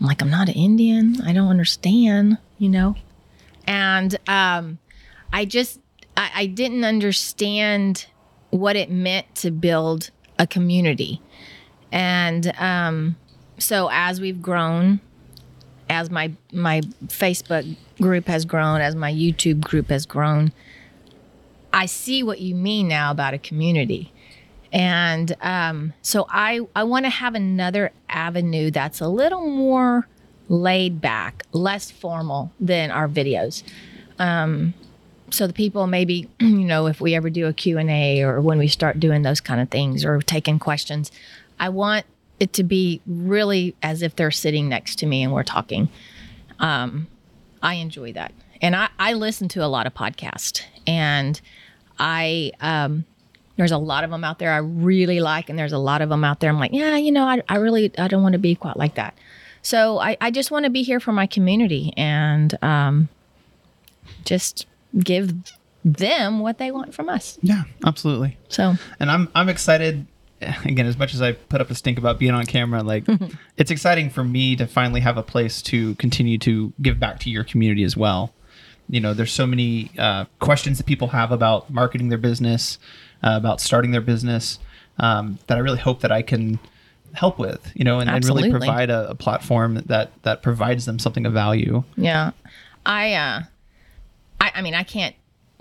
I'm 0.00 0.06
like, 0.06 0.20
I'm 0.20 0.30
not 0.30 0.48
an 0.48 0.54
Indian. 0.54 1.20
I 1.24 1.32
don't 1.32 1.48
understand, 1.48 2.38
you 2.58 2.68
know? 2.68 2.96
And 3.68 4.18
um 4.26 4.78
I 5.32 5.44
just 5.44 5.78
I, 6.16 6.30
I 6.34 6.46
didn't 6.46 6.84
understand 6.84 8.06
what 8.50 8.74
it 8.74 8.90
meant 8.90 9.32
to 9.36 9.52
build 9.52 10.10
a 10.38 10.46
community. 10.46 11.22
And 11.92 12.52
um 12.58 13.16
so 13.58 13.88
as 13.92 14.20
we've 14.20 14.42
grown, 14.42 15.00
as 15.88 16.10
my 16.10 16.32
my 16.52 16.80
Facebook 17.06 17.76
group 18.00 18.26
has 18.26 18.44
grown, 18.44 18.80
as 18.80 18.94
my 18.94 19.12
YouTube 19.12 19.60
group 19.60 19.90
has 19.90 20.06
grown, 20.06 20.52
I 21.72 21.86
see 21.86 22.22
what 22.22 22.40
you 22.40 22.54
mean 22.54 22.88
now 22.88 23.10
about 23.10 23.34
a 23.34 23.38
community. 23.38 24.12
And 24.72 25.34
um, 25.40 25.94
so 26.02 26.26
I, 26.28 26.60
I 26.76 26.84
want 26.84 27.06
to 27.06 27.10
have 27.10 27.34
another 27.34 27.90
avenue 28.08 28.70
that's 28.70 29.00
a 29.00 29.08
little 29.08 29.46
more 29.46 30.06
laid 30.48 31.00
back, 31.00 31.44
less 31.52 31.90
formal 31.90 32.50
than 32.58 32.90
our 32.90 33.08
videos. 33.08 33.62
Um, 34.18 34.74
so 35.30 35.46
the 35.46 35.52
people 35.52 35.86
maybe, 35.86 36.28
you 36.40 36.64
know, 36.64 36.86
if 36.86 37.00
we 37.00 37.14
ever 37.14 37.30
do 37.30 37.46
a 37.46 37.52
Q&A 37.52 38.22
or 38.22 38.40
when 38.40 38.58
we 38.58 38.68
start 38.68 38.98
doing 38.98 39.22
those 39.22 39.40
kind 39.40 39.60
of 39.60 39.68
things 39.70 40.04
or 40.04 40.20
taking 40.20 40.58
questions, 40.58 41.12
I 41.60 41.68
want 41.68 42.06
it 42.40 42.52
to 42.54 42.62
be 42.62 43.00
really 43.06 43.74
as 43.82 44.02
if 44.02 44.16
they're 44.16 44.30
sitting 44.30 44.68
next 44.68 44.96
to 45.00 45.06
me 45.06 45.22
and 45.22 45.32
we're 45.32 45.42
talking. 45.42 45.88
Um, 46.58 47.08
I 47.62 47.74
enjoy 47.74 48.12
that. 48.12 48.32
And 48.60 48.74
I, 48.74 48.88
I 48.98 49.12
listen 49.12 49.48
to 49.48 49.64
a 49.64 49.66
lot 49.66 49.86
of 49.86 49.94
podcasts 49.94 50.62
and 50.86 51.40
I, 51.98 52.52
um, 52.60 53.04
there's 53.56 53.72
a 53.72 53.78
lot 53.78 54.04
of 54.04 54.10
them 54.10 54.22
out 54.22 54.38
there 54.38 54.52
I 54.52 54.58
really 54.58 55.18
like, 55.18 55.50
and 55.50 55.58
there's 55.58 55.72
a 55.72 55.78
lot 55.78 56.00
of 56.00 56.08
them 56.08 56.22
out 56.22 56.38
there 56.38 56.48
I'm 56.48 56.60
like, 56.60 56.72
yeah, 56.72 56.96
you 56.96 57.10
know, 57.10 57.24
I, 57.24 57.42
I 57.48 57.56
really, 57.56 57.90
I 57.98 58.06
don't 58.06 58.22
want 58.22 58.34
to 58.34 58.38
be 58.38 58.54
quite 58.54 58.76
like 58.76 58.94
that. 58.94 59.14
So 59.68 59.98
I, 59.98 60.16
I 60.18 60.30
just 60.30 60.50
want 60.50 60.64
to 60.64 60.70
be 60.70 60.82
here 60.82 60.98
for 60.98 61.12
my 61.12 61.26
community 61.26 61.92
and 61.94 62.56
um, 62.64 63.10
just 64.24 64.66
give 64.98 65.34
them 65.84 66.40
what 66.40 66.56
they 66.56 66.70
want 66.70 66.94
from 66.94 67.10
us. 67.10 67.38
Yeah, 67.42 67.64
absolutely. 67.84 68.38
So, 68.48 68.76
And 68.98 69.10
I'm 69.10 69.28
I'm 69.34 69.50
excited. 69.50 70.06
Again, 70.40 70.86
as 70.86 70.96
much 70.96 71.12
as 71.12 71.20
I 71.20 71.32
put 71.32 71.60
up 71.60 71.68
a 71.68 71.74
stink 71.74 71.98
about 71.98 72.18
being 72.18 72.32
on 72.32 72.46
camera, 72.46 72.82
like 72.82 73.04
it's 73.58 73.70
exciting 73.70 74.08
for 74.08 74.24
me 74.24 74.56
to 74.56 74.66
finally 74.66 75.00
have 75.00 75.18
a 75.18 75.22
place 75.22 75.60
to 75.62 75.96
continue 75.96 76.38
to 76.38 76.72
give 76.80 76.98
back 76.98 77.18
to 77.20 77.30
your 77.30 77.44
community 77.44 77.84
as 77.84 77.94
well. 77.94 78.32
You 78.88 79.00
know, 79.00 79.12
there's 79.12 79.32
so 79.32 79.46
many 79.46 79.90
uh, 79.98 80.24
questions 80.38 80.78
that 80.78 80.86
people 80.86 81.08
have 81.08 81.30
about 81.30 81.68
marketing 81.68 82.08
their 82.08 82.16
business, 82.16 82.78
uh, 83.22 83.34
about 83.36 83.60
starting 83.60 83.90
their 83.90 84.00
business, 84.00 84.60
um, 84.98 85.38
that 85.46 85.58
I 85.58 85.60
really 85.60 85.78
hope 85.78 86.00
that 86.00 86.10
I 86.10 86.22
can 86.22 86.58
help 87.14 87.38
with. 87.38 87.70
You 87.74 87.84
know, 87.84 88.00
and, 88.00 88.10
and 88.10 88.24
really 88.24 88.50
provide 88.50 88.90
a, 88.90 89.10
a 89.10 89.14
platform 89.14 89.82
that 89.86 90.10
that 90.22 90.42
provides 90.42 90.86
them 90.86 90.98
something 90.98 91.26
of 91.26 91.32
value. 91.32 91.84
yeah, 91.96 92.32
I, 92.86 93.14
uh, 93.14 93.42
I, 94.40 94.52
I 94.56 94.62
mean, 94.62 94.74
I 94.74 94.82
can't 94.82 95.14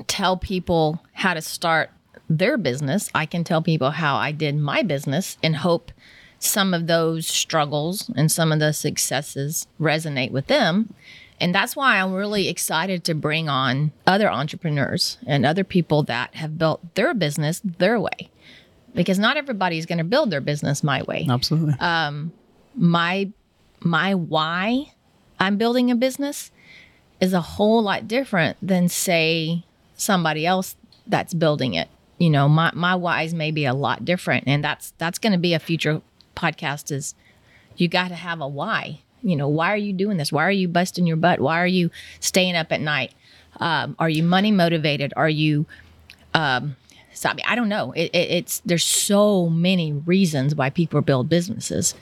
tell 0.07 0.37
people 0.37 1.01
how 1.13 1.33
to 1.33 1.41
start 1.41 1.89
their 2.29 2.57
business. 2.57 3.09
I 3.15 3.25
can 3.25 3.43
tell 3.43 3.61
people 3.61 3.91
how 3.91 4.15
I 4.15 4.31
did 4.31 4.55
my 4.57 4.83
business 4.83 5.37
and 5.41 5.55
hope 5.57 5.91
some 6.39 6.73
of 6.73 6.87
those 6.87 7.27
struggles 7.27 8.11
and 8.15 8.31
some 8.31 8.51
of 8.51 8.59
the 8.59 8.73
successes 8.73 9.67
resonate 9.79 10.31
with 10.31 10.47
them. 10.47 10.93
And 11.39 11.53
that's 11.53 11.75
why 11.75 11.99
I'm 11.99 12.13
really 12.13 12.47
excited 12.47 13.03
to 13.05 13.13
bring 13.13 13.47
on 13.47 13.91
other 14.05 14.29
entrepreneurs 14.29 15.17
and 15.25 15.45
other 15.45 15.63
people 15.63 16.03
that 16.03 16.35
have 16.35 16.57
built 16.57 16.95
their 16.95 17.13
business 17.13 17.61
their 17.63 17.99
way. 17.99 18.29
Because 18.95 19.19
not 19.19 19.37
everybody's 19.37 19.85
going 19.85 19.99
to 19.99 20.03
build 20.03 20.31
their 20.31 20.41
business 20.41 20.83
my 20.83 21.03
way. 21.03 21.27
Absolutely. 21.29 21.75
Um, 21.79 22.31
My 22.75 23.31
my 23.79 24.15
why 24.15 24.91
I'm 25.39 25.57
building 25.57 25.91
a 25.91 25.95
business 25.95 26.51
is 27.21 27.33
a 27.33 27.41
whole 27.41 27.81
lot 27.83 28.07
different 28.07 28.57
than 28.61 28.89
say 28.89 29.63
somebody 29.95 30.45
else 30.45 30.75
that's 31.05 31.33
building 31.33 31.73
it. 31.75 31.89
You 32.17 32.29
know, 32.31 32.49
my 32.49 32.71
my 32.73 32.95
whys 32.95 33.33
may 33.33 33.51
be 33.51 33.65
a 33.65 33.73
lot 33.73 34.03
different 34.05 34.45
and 34.47 34.63
that's 34.63 34.93
that's 34.97 35.19
going 35.19 35.33
to 35.33 35.39
be 35.39 35.53
a 35.53 35.59
future 35.59 36.01
podcast 36.35 36.91
is 36.91 37.13
you 37.75 37.87
got 37.87 38.07
to 38.09 38.15
have 38.15 38.41
a 38.41 38.47
why. 38.47 39.01
You 39.21 39.35
know, 39.35 39.47
why 39.47 39.71
are 39.73 39.77
you 39.77 39.93
doing 39.93 40.17
this? 40.17 40.31
Why 40.31 40.43
are 40.45 40.51
you 40.51 40.67
busting 40.67 41.05
your 41.05 41.17
butt? 41.17 41.39
Why 41.39 41.59
are 41.59 41.67
you 41.67 41.89
staying 42.19 42.55
up 42.55 42.71
at 42.71 42.81
night? 42.81 43.13
Um, 43.59 43.95
are 43.99 44.09
you 44.09 44.23
money 44.23 44.51
motivated? 44.51 45.13
Are 45.15 45.29
you 45.29 45.65
um, 46.33 46.75
so 47.17 47.29
I, 47.29 47.35
I 47.47 47.55
don't 47.55 47.69
know. 47.69 47.93
It, 47.93 48.11
it, 48.13 48.31
it's 48.31 48.61
there's 48.63 48.85
so 48.85 49.49
many 49.49 49.91
reasons 49.91 50.53
why 50.53 50.69
people 50.69 51.01
build 51.01 51.29
businesses, 51.29 51.95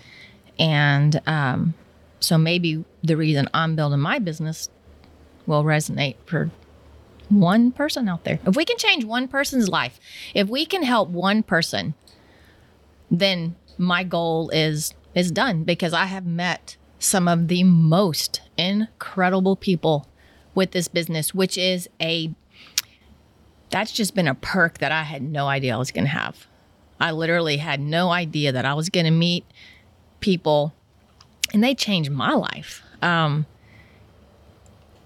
and 0.59 1.21
um, 1.25 1.73
so 2.19 2.37
maybe 2.37 2.83
the 3.01 3.15
reason 3.15 3.47
I'm 3.53 3.75
building 3.75 4.01
my 4.01 4.19
business 4.19 4.69
will 5.45 5.63
resonate 5.63 6.15
for 6.25 6.51
one 7.29 7.71
person 7.71 8.09
out 8.09 8.25
there. 8.25 8.39
If 8.45 8.57
we 8.57 8.65
can 8.65 8.77
change 8.77 9.05
one 9.05 9.27
person's 9.29 9.69
life, 9.69 9.99
if 10.33 10.49
we 10.49 10.65
can 10.65 10.83
help 10.83 11.09
one 11.09 11.43
person, 11.43 11.93
then 13.09 13.55
my 13.77 14.03
goal 14.03 14.49
is 14.49 14.93
is 15.13 15.31
done 15.31 15.63
because 15.63 15.93
I 15.93 16.05
have 16.07 16.25
met 16.25 16.75
some 16.99 17.29
of 17.29 17.47
the 17.47 17.63
most 17.63 18.41
incredible 18.57 19.55
people 19.55 20.07
with 20.53 20.71
this 20.71 20.89
business, 20.89 21.33
which 21.33 21.57
is 21.57 21.87
a 22.01 22.33
that's 23.69 23.91
just 23.91 24.15
been 24.15 24.27
a 24.27 24.35
perk 24.35 24.77
that 24.79 24.91
I 24.91 25.03
had 25.03 25.21
no 25.21 25.47
idea 25.47 25.75
I 25.75 25.77
was 25.77 25.91
going 25.91 26.05
to 26.05 26.11
have. 26.11 26.47
I 26.99 27.11
literally 27.11 27.57
had 27.57 27.79
no 27.79 28.09
idea 28.11 28.51
that 28.51 28.65
I 28.65 28.73
was 28.73 28.89
going 28.89 29.05
to 29.05 29.11
meet 29.11 29.45
people 30.21 30.73
and 31.53 31.63
they 31.63 31.75
changed 31.75 32.11
my 32.11 32.33
life. 32.33 32.81
Um, 33.01 33.45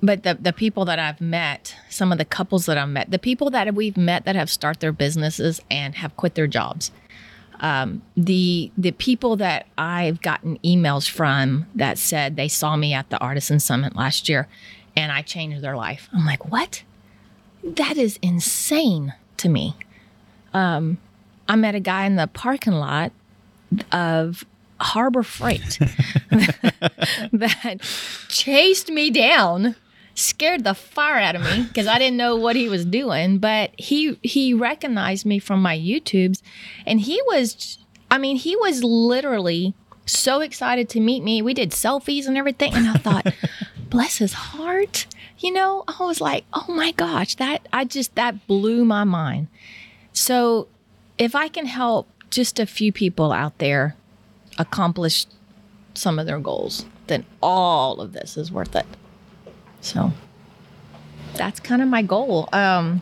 but 0.02 0.24
the, 0.24 0.38
the 0.39 0.54
people 0.54 0.86
that 0.86 0.98
I've 0.98 1.19
met, 1.19 1.76
some 1.89 2.12
of 2.12 2.17
the 2.17 2.26
couples 2.26 2.65
that 2.67 2.78
I've 2.78 2.89
met, 2.89 3.12
the 3.12 3.19
people 3.19 3.50
that 3.50 3.74
we've 3.76 3.98
met 3.98 4.26
that 4.26 4.36
have 4.36 4.50
started 4.50 4.80
their 4.80 4.93
businesses 4.93 5.62
and 5.69 5.95
have 5.95 6.15
quit 6.15 6.36
their 6.36 6.48
jobs, 6.48 6.91
um, 7.60 8.02
the 8.15 8.72
the 8.78 8.91
people 8.91 9.36
that 9.36 9.67
I've 9.78 10.22
gotten 10.22 10.58
emails 10.60 11.10
from 11.10 11.65
that 11.76 11.98
said 11.98 12.38
they 12.38 12.48
saw 12.48 12.78
me 12.78 12.93
at 12.93 13.10
the 13.10 13.19
Artisan 13.19 13.60
Summit 13.60 13.98
last 13.98 14.30
year, 14.30 14.48
and 14.95 15.12
I 15.12 15.22
changed 15.22 15.62
their 15.62 15.76
life. 15.76 16.08
I'm 16.13 16.26
like, 16.26 16.50
what? 16.50 16.84
That 17.63 17.98
is 17.98 18.17
insane 18.22 19.13
to 19.38 19.50
me. 19.50 19.76
Um, 20.54 20.98
I 21.48 21.56
met 21.56 21.76
a 21.76 21.80
guy 21.80 22.06
in 22.06 22.15
the 22.15 22.28
parking 22.28 22.74
lot 22.74 23.12
of 23.91 24.45
Harbor 24.80 25.24
Freight 25.24 25.80
that 27.32 27.78
chased 28.30 28.89
me 28.89 29.10
down, 29.10 29.76
scared 30.15 30.63
the 30.63 30.74
fire 30.74 31.17
out 31.17 31.36
of 31.36 31.41
me 31.41 31.63
because 31.63 31.88
I 31.88 32.00
didn't 32.00 32.17
know 32.17 32.36
what 32.36 32.56
he 32.56 32.69
was 32.69 32.86
doing. 32.86 33.39
But 33.39 33.72
he 33.78 34.17
he 34.24 34.54
recognized 34.54 35.26
me 35.26 35.39
from 35.39 35.62
my 35.62 35.78
YouTubes, 35.78 36.41
and 36.86 37.02
he 37.02 37.22
was, 37.28 37.80
I 38.10 38.17
mean, 38.17 38.38
he 38.38 38.56
was 38.56 38.84
literally 38.84 39.74
so 40.06 40.41
excited 40.41 40.89
to 40.89 41.00
meet 41.00 41.24
me. 41.24 41.41
We 41.41 41.54
did 41.54 41.72
selfies 41.72 42.26
and 42.26 42.38
everything, 42.38 42.74
and 42.74 42.88
I 42.88 42.93
thought, 42.93 43.34
bless 43.89 44.17
his 44.17 44.34
heart. 44.34 45.08
You 45.39 45.54
know, 45.54 45.84
I 45.88 46.04
was 46.04 46.19
like, 46.19 46.43
oh 46.54 46.65
my 46.67 46.91
gosh, 46.91 47.36
that 47.36 47.67
I 47.71 47.86
just 47.86 48.15
that 48.15 48.45
blew 48.47 48.84
my 48.84 49.04
mind. 49.06 49.47
So, 50.12 50.67
if 51.17 51.34
I 51.36 51.47
can 51.47 51.65
help 51.65 52.08
just 52.30 52.60
a 52.60 52.65
few 52.65 52.91
people 52.91 53.32
out 53.32 53.58
there 53.58 53.95
accomplish 54.58 55.25
some 55.93 56.19
of 56.19 56.25
their 56.25 56.39
goals, 56.39 56.86
then 57.08 57.25
all 57.41 58.02
of 58.02 58.13
this 58.13 58.38
is 58.38 58.52
worth 58.52 58.75
it. 58.75 58.86
So 59.82 60.12
that's 61.36 61.60
kind 61.60 61.82
of 61.82 61.88
my 61.88 62.02
goal 62.02 62.49
um, 62.54 63.02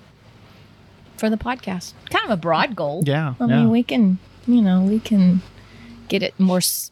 for 1.17 1.29
the 1.29 1.37
podcast. 1.37 1.93
Kind 2.09 2.25
of 2.25 2.31
a 2.31 2.37
broad 2.37 2.75
goal. 2.75 3.03
Yeah, 3.05 3.33
I 3.39 3.45
yeah. 3.45 3.57
mean, 3.57 3.69
we 3.69 3.83
can, 3.83 4.19
you 4.45 4.61
know, 4.61 4.81
we 4.83 4.99
can 4.99 5.41
get 6.07 6.21
it 6.23 6.39
more 6.39 6.57
s- 6.57 6.91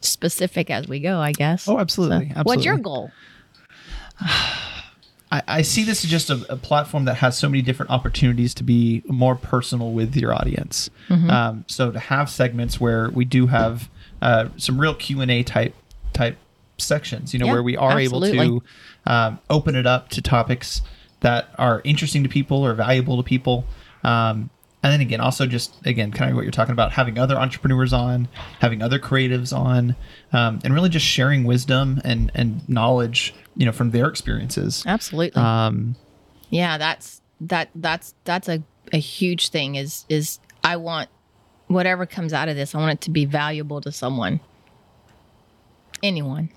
specific 0.00 0.70
as 0.70 0.88
we 0.88 0.98
go, 1.00 1.18
I 1.18 1.32
guess. 1.32 1.68
Oh, 1.68 1.78
absolutely, 1.78 2.32
So, 2.34 2.42
What's 2.42 2.64
your 2.64 2.78
goal? 2.78 3.10
I, 5.30 5.42
I 5.46 5.62
see 5.62 5.84
this 5.84 6.04
as 6.04 6.10
just 6.10 6.30
a, 6.30 6.52
a 6.52 6.56
platform 6.56 7.04
that 7.04 7.16
has 7.16 7.36
so 7.38 7.48
many 7.48 7.62
different 7.62 7.90
opportunities 7.90 8.54
to 8.54 8.64
be 8.64 9.02
more 9.06 9.34
personal 9.34 9.92
with 9.92 10.16
your 10.16 10.34
audience. 10.34 10.90
Mm-hmm. 11.08 11.30
Um, 11.30 11.64
so 11.66 11.92
to 11.92 11.98
have 11.98 12.30
segments 12.30 12.80
where 12.80 13.10
we 13.10 13.24
do 13.24 13.46
have 13.46 13.90
uh, 14.22 14.48
some 14.56 14.80
real 14.80 14.94
Q 14.94 15.20
and 15.20 15.30
A 15.30 15.42
type 15.42 15.74
type 16.12 16.38
sections, 16.78 17.32
you 17.34 17.40
know, 17.40 17.46
Yeah, 17.46 17.52
where 17.52 17.62
we 17.62 17.76
are 17.76 17.98
able 17.98 18.20
to 18.22 18.62
um, 19.06 19.38
open 19.50 19.74
it 19.74 19.86
up 19.86 20.08
to 20.10 20.22
topics 20.22 20.82
that 21.20 21.48
are 21.58 21.82
interesting 21.84 22.22
to 22.22 22.28
people 22.28 22.64
or 22.64 22.74
valuable 22.74 23.16
to 23.16 23.22
people. 23.22 23.64
Um, 24.04 24.50
and 24.82 24.92
then 24.92 25.00
again, 25.00 25.20
also 25.20 25.46
just 25.46 25.74
again, 25.84 26.12
kind 26.12 26.30
of 26.30 26.36
what 26.36 26.42
you're 26.42 26.52
talking 26.52 26.72
about, 26.72 26.92
having 26.92 27.18
other 27.18 27.36
entrepreneurs 27.36 27.92
on, 27.92 28.28
having 28.60 28.80
other 28.80 28.98
creatives 28.98 29.56
on, 29.56 29.96
um, 30.32 30.60
and 30.64 30.72
really 30.72 30.88
just 30.88 31.06
sharing 31.06 31.44
wisdom 31.44 32.00
and 32.04 32.30
and 32.34 32.68
knowledge, 32.68 33.34
you 33.56 33.66
know, 33.66 33.72
from 33.72 33.90
their 33.90 34.06
experiences. 34.06 34.84
Absolutely. 34.86 35.40
Um, 35.40 35.96
yeah, 36.50 36.78
that's 36.78 37.20
that 37.40 37.70
that's 37.74 38.14
that's 38.24 38.48
a, 38.48 38.62
a 38.92 38.98
huge 38.98 39.48
thing 39.50 39.74
is 39.74 40.04
is 40.08 40.38
I 40.62 40.76
want 40.76 41.08
whatever 41.66 42.06
comes 42.06 42.32
out 42.32 42.48
of 42.48 42.56
this, 42.56 42.74
I 42.74 42.78
want 42.78 42.92
it 42.92 43.00
to 43.02 43.10
be 43.10 43.24
valuable 43.24 43.80
to 43.80 43.92
someone. 43.92 44.40
Anyone. 46.02 46.50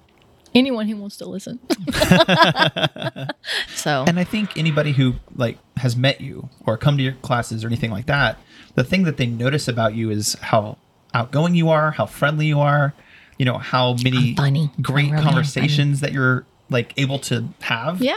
Anyone 0.54 0.88
who 0.88 0.98
wants 0.98 1.18
to 1.18 1.26
listen. 1.26 1.60
so 3.74 4.04
and 4.06 4.20
I 4.20 4.24
think 4.24 4.58
anybody 4.58 4.92
who 4.92 5.16
like 5.36 5.58
has 5.78 5.96
met 5.96 6.20
you 6.20 6.50
or 6.66 6.78
come 6.78 6.98
to 6.98 7.04
your 7.04 7.14
classes 7.14 7.64
or 7.64 7.68
anything 7.68 7.92
like 7.92 8.08
that, 8.08 8.38
the 8.76 8.84
thing 8.84 9.04
that 9.04 9.18
they 9.18 9.28
notice 9.28 9.68
about 9.68 9.96
you 9.96 10.10
is 10.10 10.34
how 10.36 10.78
outgoing 11.14 11.56
you 11.56 11.70
are, 11.70 11.92
how 11.92 12.06
friendly 12.06 12.48
you 12.48 12.60
are, 12.60 12.94
you 13.38 13.46
know, 13.46 13.58
how 13.58 13.96
many 14.04 14.36
funny. 14.36 14.72
Great 14.82 15.12
really 15.12 15.18
am 15.18 15.24
conversations 15.24 16.02
that 16.02 16.12
you're 16.12 16.46
like 16.70 16.94
able 16.98 17.20
to 17.20 17.46
have. 17.62 18.02
yeah. 18.02 18.16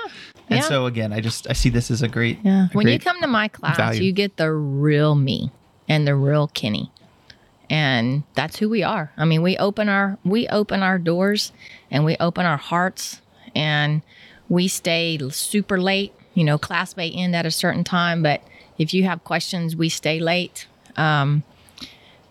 And 0.50 0.58
yeah. 0.58 0.68
so 0.68 0.86
again, 0.86 1.12
I 1.12 1.20
just 1.20 1.48
I 1.48 1.54
see 1.54 1.70
this 1.70 1.90
as 1.90 2.02
a 2.02 2.08
great 2.08 2.38
yeah. 2.42 2.66
a 2.66 2.68
When 2.72 2.86
you 2.86 2.98
come 2.98 3.20
to 3.20 3.26
my 3.26 3.48
class, 3.48 3.76
value. 3.76 4.02
you 4.02 4.12
get 4.12 4.36
the 4.36 4.52
real 4.52 5.14
me. 5.14 5.50
and 5.88 6.06
the 6.06 6.14
real 6.14 6.48
Kenny. 6.48 6.90
And 7.70 8.24
that's 8.34 8.58
who 8.58 8.68
we 8.68 8.82
are. 8.82 9.10
I 9.16 9.24
mean, 9.24 9.42
we 9.42 9.56
open 9.56 9.88
our 9.88 10.18
we 10.24 10.46
open 10.48 10.82
our 10.82 10.98
doors 10.98 11.52
and 11.94 12.04
we 12.04 12.16
open 12.18 12.44
our 12.44 12.56
hearts 12.56 13.22
and 13.54 14.02
we 14.48 14.66
stay 14.66 15.16
super 15.30 15.80
late. 15.80 16.12
You 16.34 16.42
know, 16.42 16.58
class 16.58 16.96
may 16.96 17.08
end 17.08 17.36
at 17.36 17.46
a 17.46 17.52
certain 17.52 17.84
time, 17.84 18.20
but 18.20 18.42
if 18.76 18.92
you 18.92 19.04
have 19.04 19.22
questions, 19.22 19.76
we 19.76 19.88
stay 19.88 20.18
late. 20.18 20.66
Um, 20.96 21.44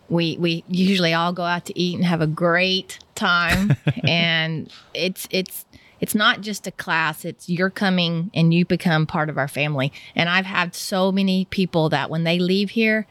we 0.10 0.36
we 0.38 0.66
usually 0.68 1.14
all 1.14 1.32
go 1.32 1.44
out 1.44 1.66
to 1.68 1.80
eat 1.80 1.96
and 1.96 2.04
have 2.04 2.20
a 2.20 2.28
great 2.28 3.00
time, 3.16 3.78
and 4.04 4.70
it's 4.94 5.30
it's 5.32 5.66
it's 6.02 6.14
not 6.14 6.42
just 6.42 6.68
a 6.68 6.72
class 6.72 7.24
it's 7.24 7.48
you're 7.48 7.70
coming 7.70 8.30
and 8.34 8.54
you 8.54 8.66
become 8.66 9.06
part 9.06 9.30
of 9.30 9.38
our 9.38 9.48
family 9.48 9.90
and 10.18 10.28
i've 10.28 10.46
had 10.46 10.76
so 10.76 11.14
many 11.14 11.46
people 11.46 11.88
that 11.88 12.10
when 12.10 12.26
they 12.26 12.40
leave 12.40 12.72
here 12.72 13.08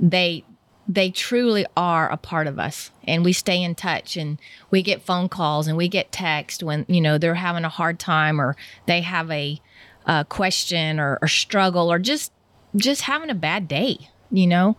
they 0.00 0.42
they 0.88 1.10
truly 1.10 1.66
are 1.76 2.08
a 2.10 2.16
part 2.16 2.46
of 2.46 2.58
us 2.58 2.90
and 3.04 3.24
we 3.24 3.32
stay 3.32 3.62
in 3.62 3.74
touch 3.74 4.16
and 4.16 4.38
we 4.70 4.82
get 4.82 5.02
phone 5.02 5.28
calls 5.28 5.66
and 5.66 5.76
we 5.76 5.88
get 5.88 6.12
text 6.12 6.62
when 6.62 6.84
you 6.88 7.00
know 7.00 7.18
they're 7.18 7.34
having 7.34 7.64
a 7.64 7.68
hard 7.68 7.98
time 7.98 8.40
or 8.40 8.56
they 8.86 9.00
have 9.00 9.30
a, 9.30 9.60
a 10.06 10.24
question 10.28 11.00
or, 11.00 11.18
or 11.20 11.28
struggle 11.28 11.90
or 11.90 11.98
just 11.98 12.32
just 12.76 13.02
having 13.02 13.30
a 13.30 13.34
bad 13.34 13.66
day 13.66 14.08
you 14.30 14.46
know? 14.46 14.76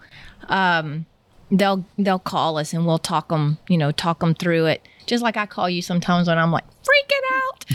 Um, 0.49 1.05
they'll 1.49 1.85
they'll 1.97 2.19
call 2.19 2.57
us 2.57 2.73
and 2.73 2.85
we'll 2.85 2.99
talk 2.99 3.29
them 3.29 3.57
you 3.69 3.77
know 3.77 3.89
talk 3.89 4.19
them 4.19 4.35
through 4.35 4.65
it 4.65 4.85
just 5.07 5.23
like 5.23 5.35
i 5.37 5.45
call 5.45 5.69
you 5.69 5.81
sometimes 5.81 6.27
when 6.27 6.37
i'm 6.37 6.51
like 6.51 6.63
freaking 6.83 7.23
out 7.33 7.65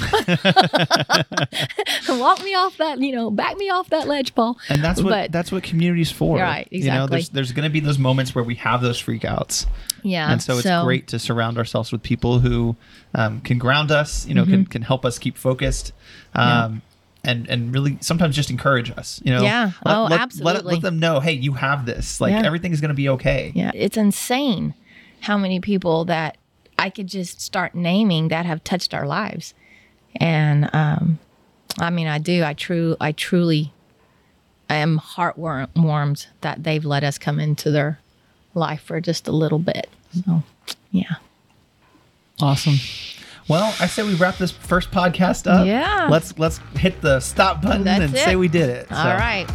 walk 2.09 2.43
me 2.43 2.55
off 2.55 2.77
that 2.79 3.01
you 3.01 3.13
know 3.13 3.31
back 3.31 3.57
me 3.57 3.69
off 3.71 3.89
that 3.91 4.07
ledge 4.07 4.35
paul 4.35 4.59
and 4.69 4.83
that's 4.83 5.03
what 5.03 5.11
But- 5.11 5.33
that's 5.33 5.51
what 5.53 5.63
community's 5.63 6.11
for 6.11 6.39
Right, 6.39 6.69
exactly. 6.71 6.79
you 6.87 6.91
know 6.93 7.07
there's 7.07 7.29
there's 7.31 7.53
going 7.53 7.65
to 7.65 7.71
be 7.71 7.81
those 7.81 7.99
moments 7.99 8.35
where 8.35 8.45
we 8.45 8.55
have 8.57 8.81
those 8.83 9.03
freakouts 9.03 9.67
yeah 10.03 10.31
and 10.31 10.43
so 10.43 10.59
it's 10.59 10.85
great 10.85 11.09
to 11.09 11.19
surround 11.19 11.59
ourselves 11.59 11.91
with 11.93 12.03
people 12.03 12.39
who 12.41 12.77
um, 13.15 13.41
can 13.41 13.59
ground 13.59 13.91
us 13.91 14.27
you 14.27 14.35
know 14.35 14.43
Mm-hmm. 14.43 14.51
can, 14.53 14.67
can 14.67 14.83
help 14.83 15.05
us 15.05 15.19
keep 15.19 15.37
focused 15.39 15.93
um, 16.35 16.83
and 17.25 17.49
and 17.49 17.73
really 17.73 17.97
sometimes 18.01 18.35
just 18.35 18.51
encourage 18.51 18.91
us 18.91 19.21
you 19.25 19.33
know 19.33 19.43
Yeah. 19.43 19.71
Oh, 19.87 20.03
let, 20.03 20.11
let, 20.11 20.21
absolutely. 20.21 20.75
let 20.75 20.83
them 20.83 20.99
know 20.99 21.21
hey 21.21 21.33
you 21.33 21.53
have 21.55 21.87
this 21.87 22.21
like 22.21 22.33
Yeah. 22.33 22.53
is 22.53 22.81
going 22.81 22.89
to 22.89 22.95
be 22.95 23.09
okay 23.11 23.53
Yeah, 23.55 23.71
it's 23.75 23.97
insane 23.97 24.75
how 25.21 25.39
many 25.39 25.61
people 25.61 26.05
that 26.07 26.37
I 26.83 26.91
could 26.91 27.07
just 27.07 27.41
start 27.41 27.75
naming 27.77 28.29
that 28.29 28.45
have 28.45 28.65
touched 28.65 28.93
our 28.93 29.07
lives. 29.07 29.55
And 30.17 30.69
um, 30.75 31.21
I 31.79 31.91
mean, 31.91 32.09
I 32.09 32.19
do. 32.19 32.43
I 32.43 32.55
true. 32.55 32.97
I 33.01 33.13
truly 33.13 33.73
am 34.69 34.99
heartwarmed 34.99 36.27
that 36.41 36.65
they've 36.65 36.85
let 36.85 37.05
us 37.05 37.19
come 37.19 37.39
into 37.39 37.71
their 37.71 38.01
life 38.55 38.83
for 38.83 39.01
just 39.01 39.29
a 39.29 39.33
little 39.33 39.59
bit. 39.61 39.89
So, 40.27 40.43
yeah. 40.91 41.15
awesome 42.41 42.75
well 43.49 43.75
i 43.81 43.87
say 43.87 44.03
we 44.03 44.15
wrap 44.15 44.37
this 44.37 44.51
first 44.51 44.91
podcast 44.91 45.47
up 45.51 45.67
Yeah. 45.67 46.09
let's 46.11 46.39
let's 46.39 46.59
hit 46.77 47.01
the 47.01 47.19
stop 47.21 47.63
button 47.63 47.85
That's 47.85 48.05
and 48.05 48.15
it. 48.15 48.19
say 48.19 48.37
we 48.37 48.49
did 48.49 48.69
it 48.69 48.93
All 48.93 49.17
right. 49.17 49.47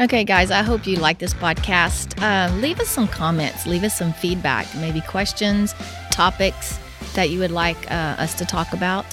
Okay, 0.00 0.22
guys, 0.22 0.52
I 0.52 0.62
hope 0.62 0.86
you 0.86 0.96
like 0.96 1.18
this 1.18 1.34
podcast. 1.34 2.22
Uh, 2.22 2.54
leave 2.60 2.78
us 2.78 2.88
some 2.88 3.08
comments, 3.08 3.66
leave 3.66 3.82
us 3.82 3.98
some 3.98 4.12
feedback, 4.12 4.72
maybe 4.76 5.00
questions, 5.00 5.74
topics 6.18 6.80
that 7.14 7.30
you 7.30 7.38
would 7.38 7.52
like 7.52 7.78
uh, 7.92 8.16
us 8.18 8.34
to 8.34 8.44
talk 8.44 8.72
about, 8.72 9.06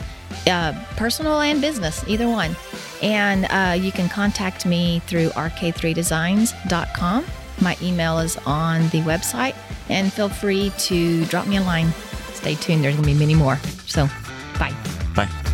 uh, 0.48 0.74
personal 0.98 1.40
and 1.40 1.62
business, 1.62 2.04
either 2.08 2.28
one. 2.28 2.56
And 3.04 3.46
uh, 3.52 3.78
you 3.80 3.92
can 3.92 4.10
contact 4.10 4.66
me 4.66 5.02
through 5.06 5.30
rk3designs.com. 5.30 7.26
My 7.62 7.78
email 7.82 8.18
is 8.18 8.38
on 8.48 8.82
the 8.90 9.02
website, 9.02 9.56
and 9.88 10.12
feel 10.12 10.30
free 10.30 10.72
to 10.90 11.26
drop 11.26 11.46
me 11.46 11.58
a 11.58 11.62
line. 11.62 11.92
Stay 12.34 12.56
tuned, 12.56 12.84
there's 12.84 12.96
to 12.96 13.04
be 13.04 13.14
many 13.14 13.36
more. 13.36 13.58
So, 13.86 14.08
bye. 14.58 14.74
bye 15.16 15.45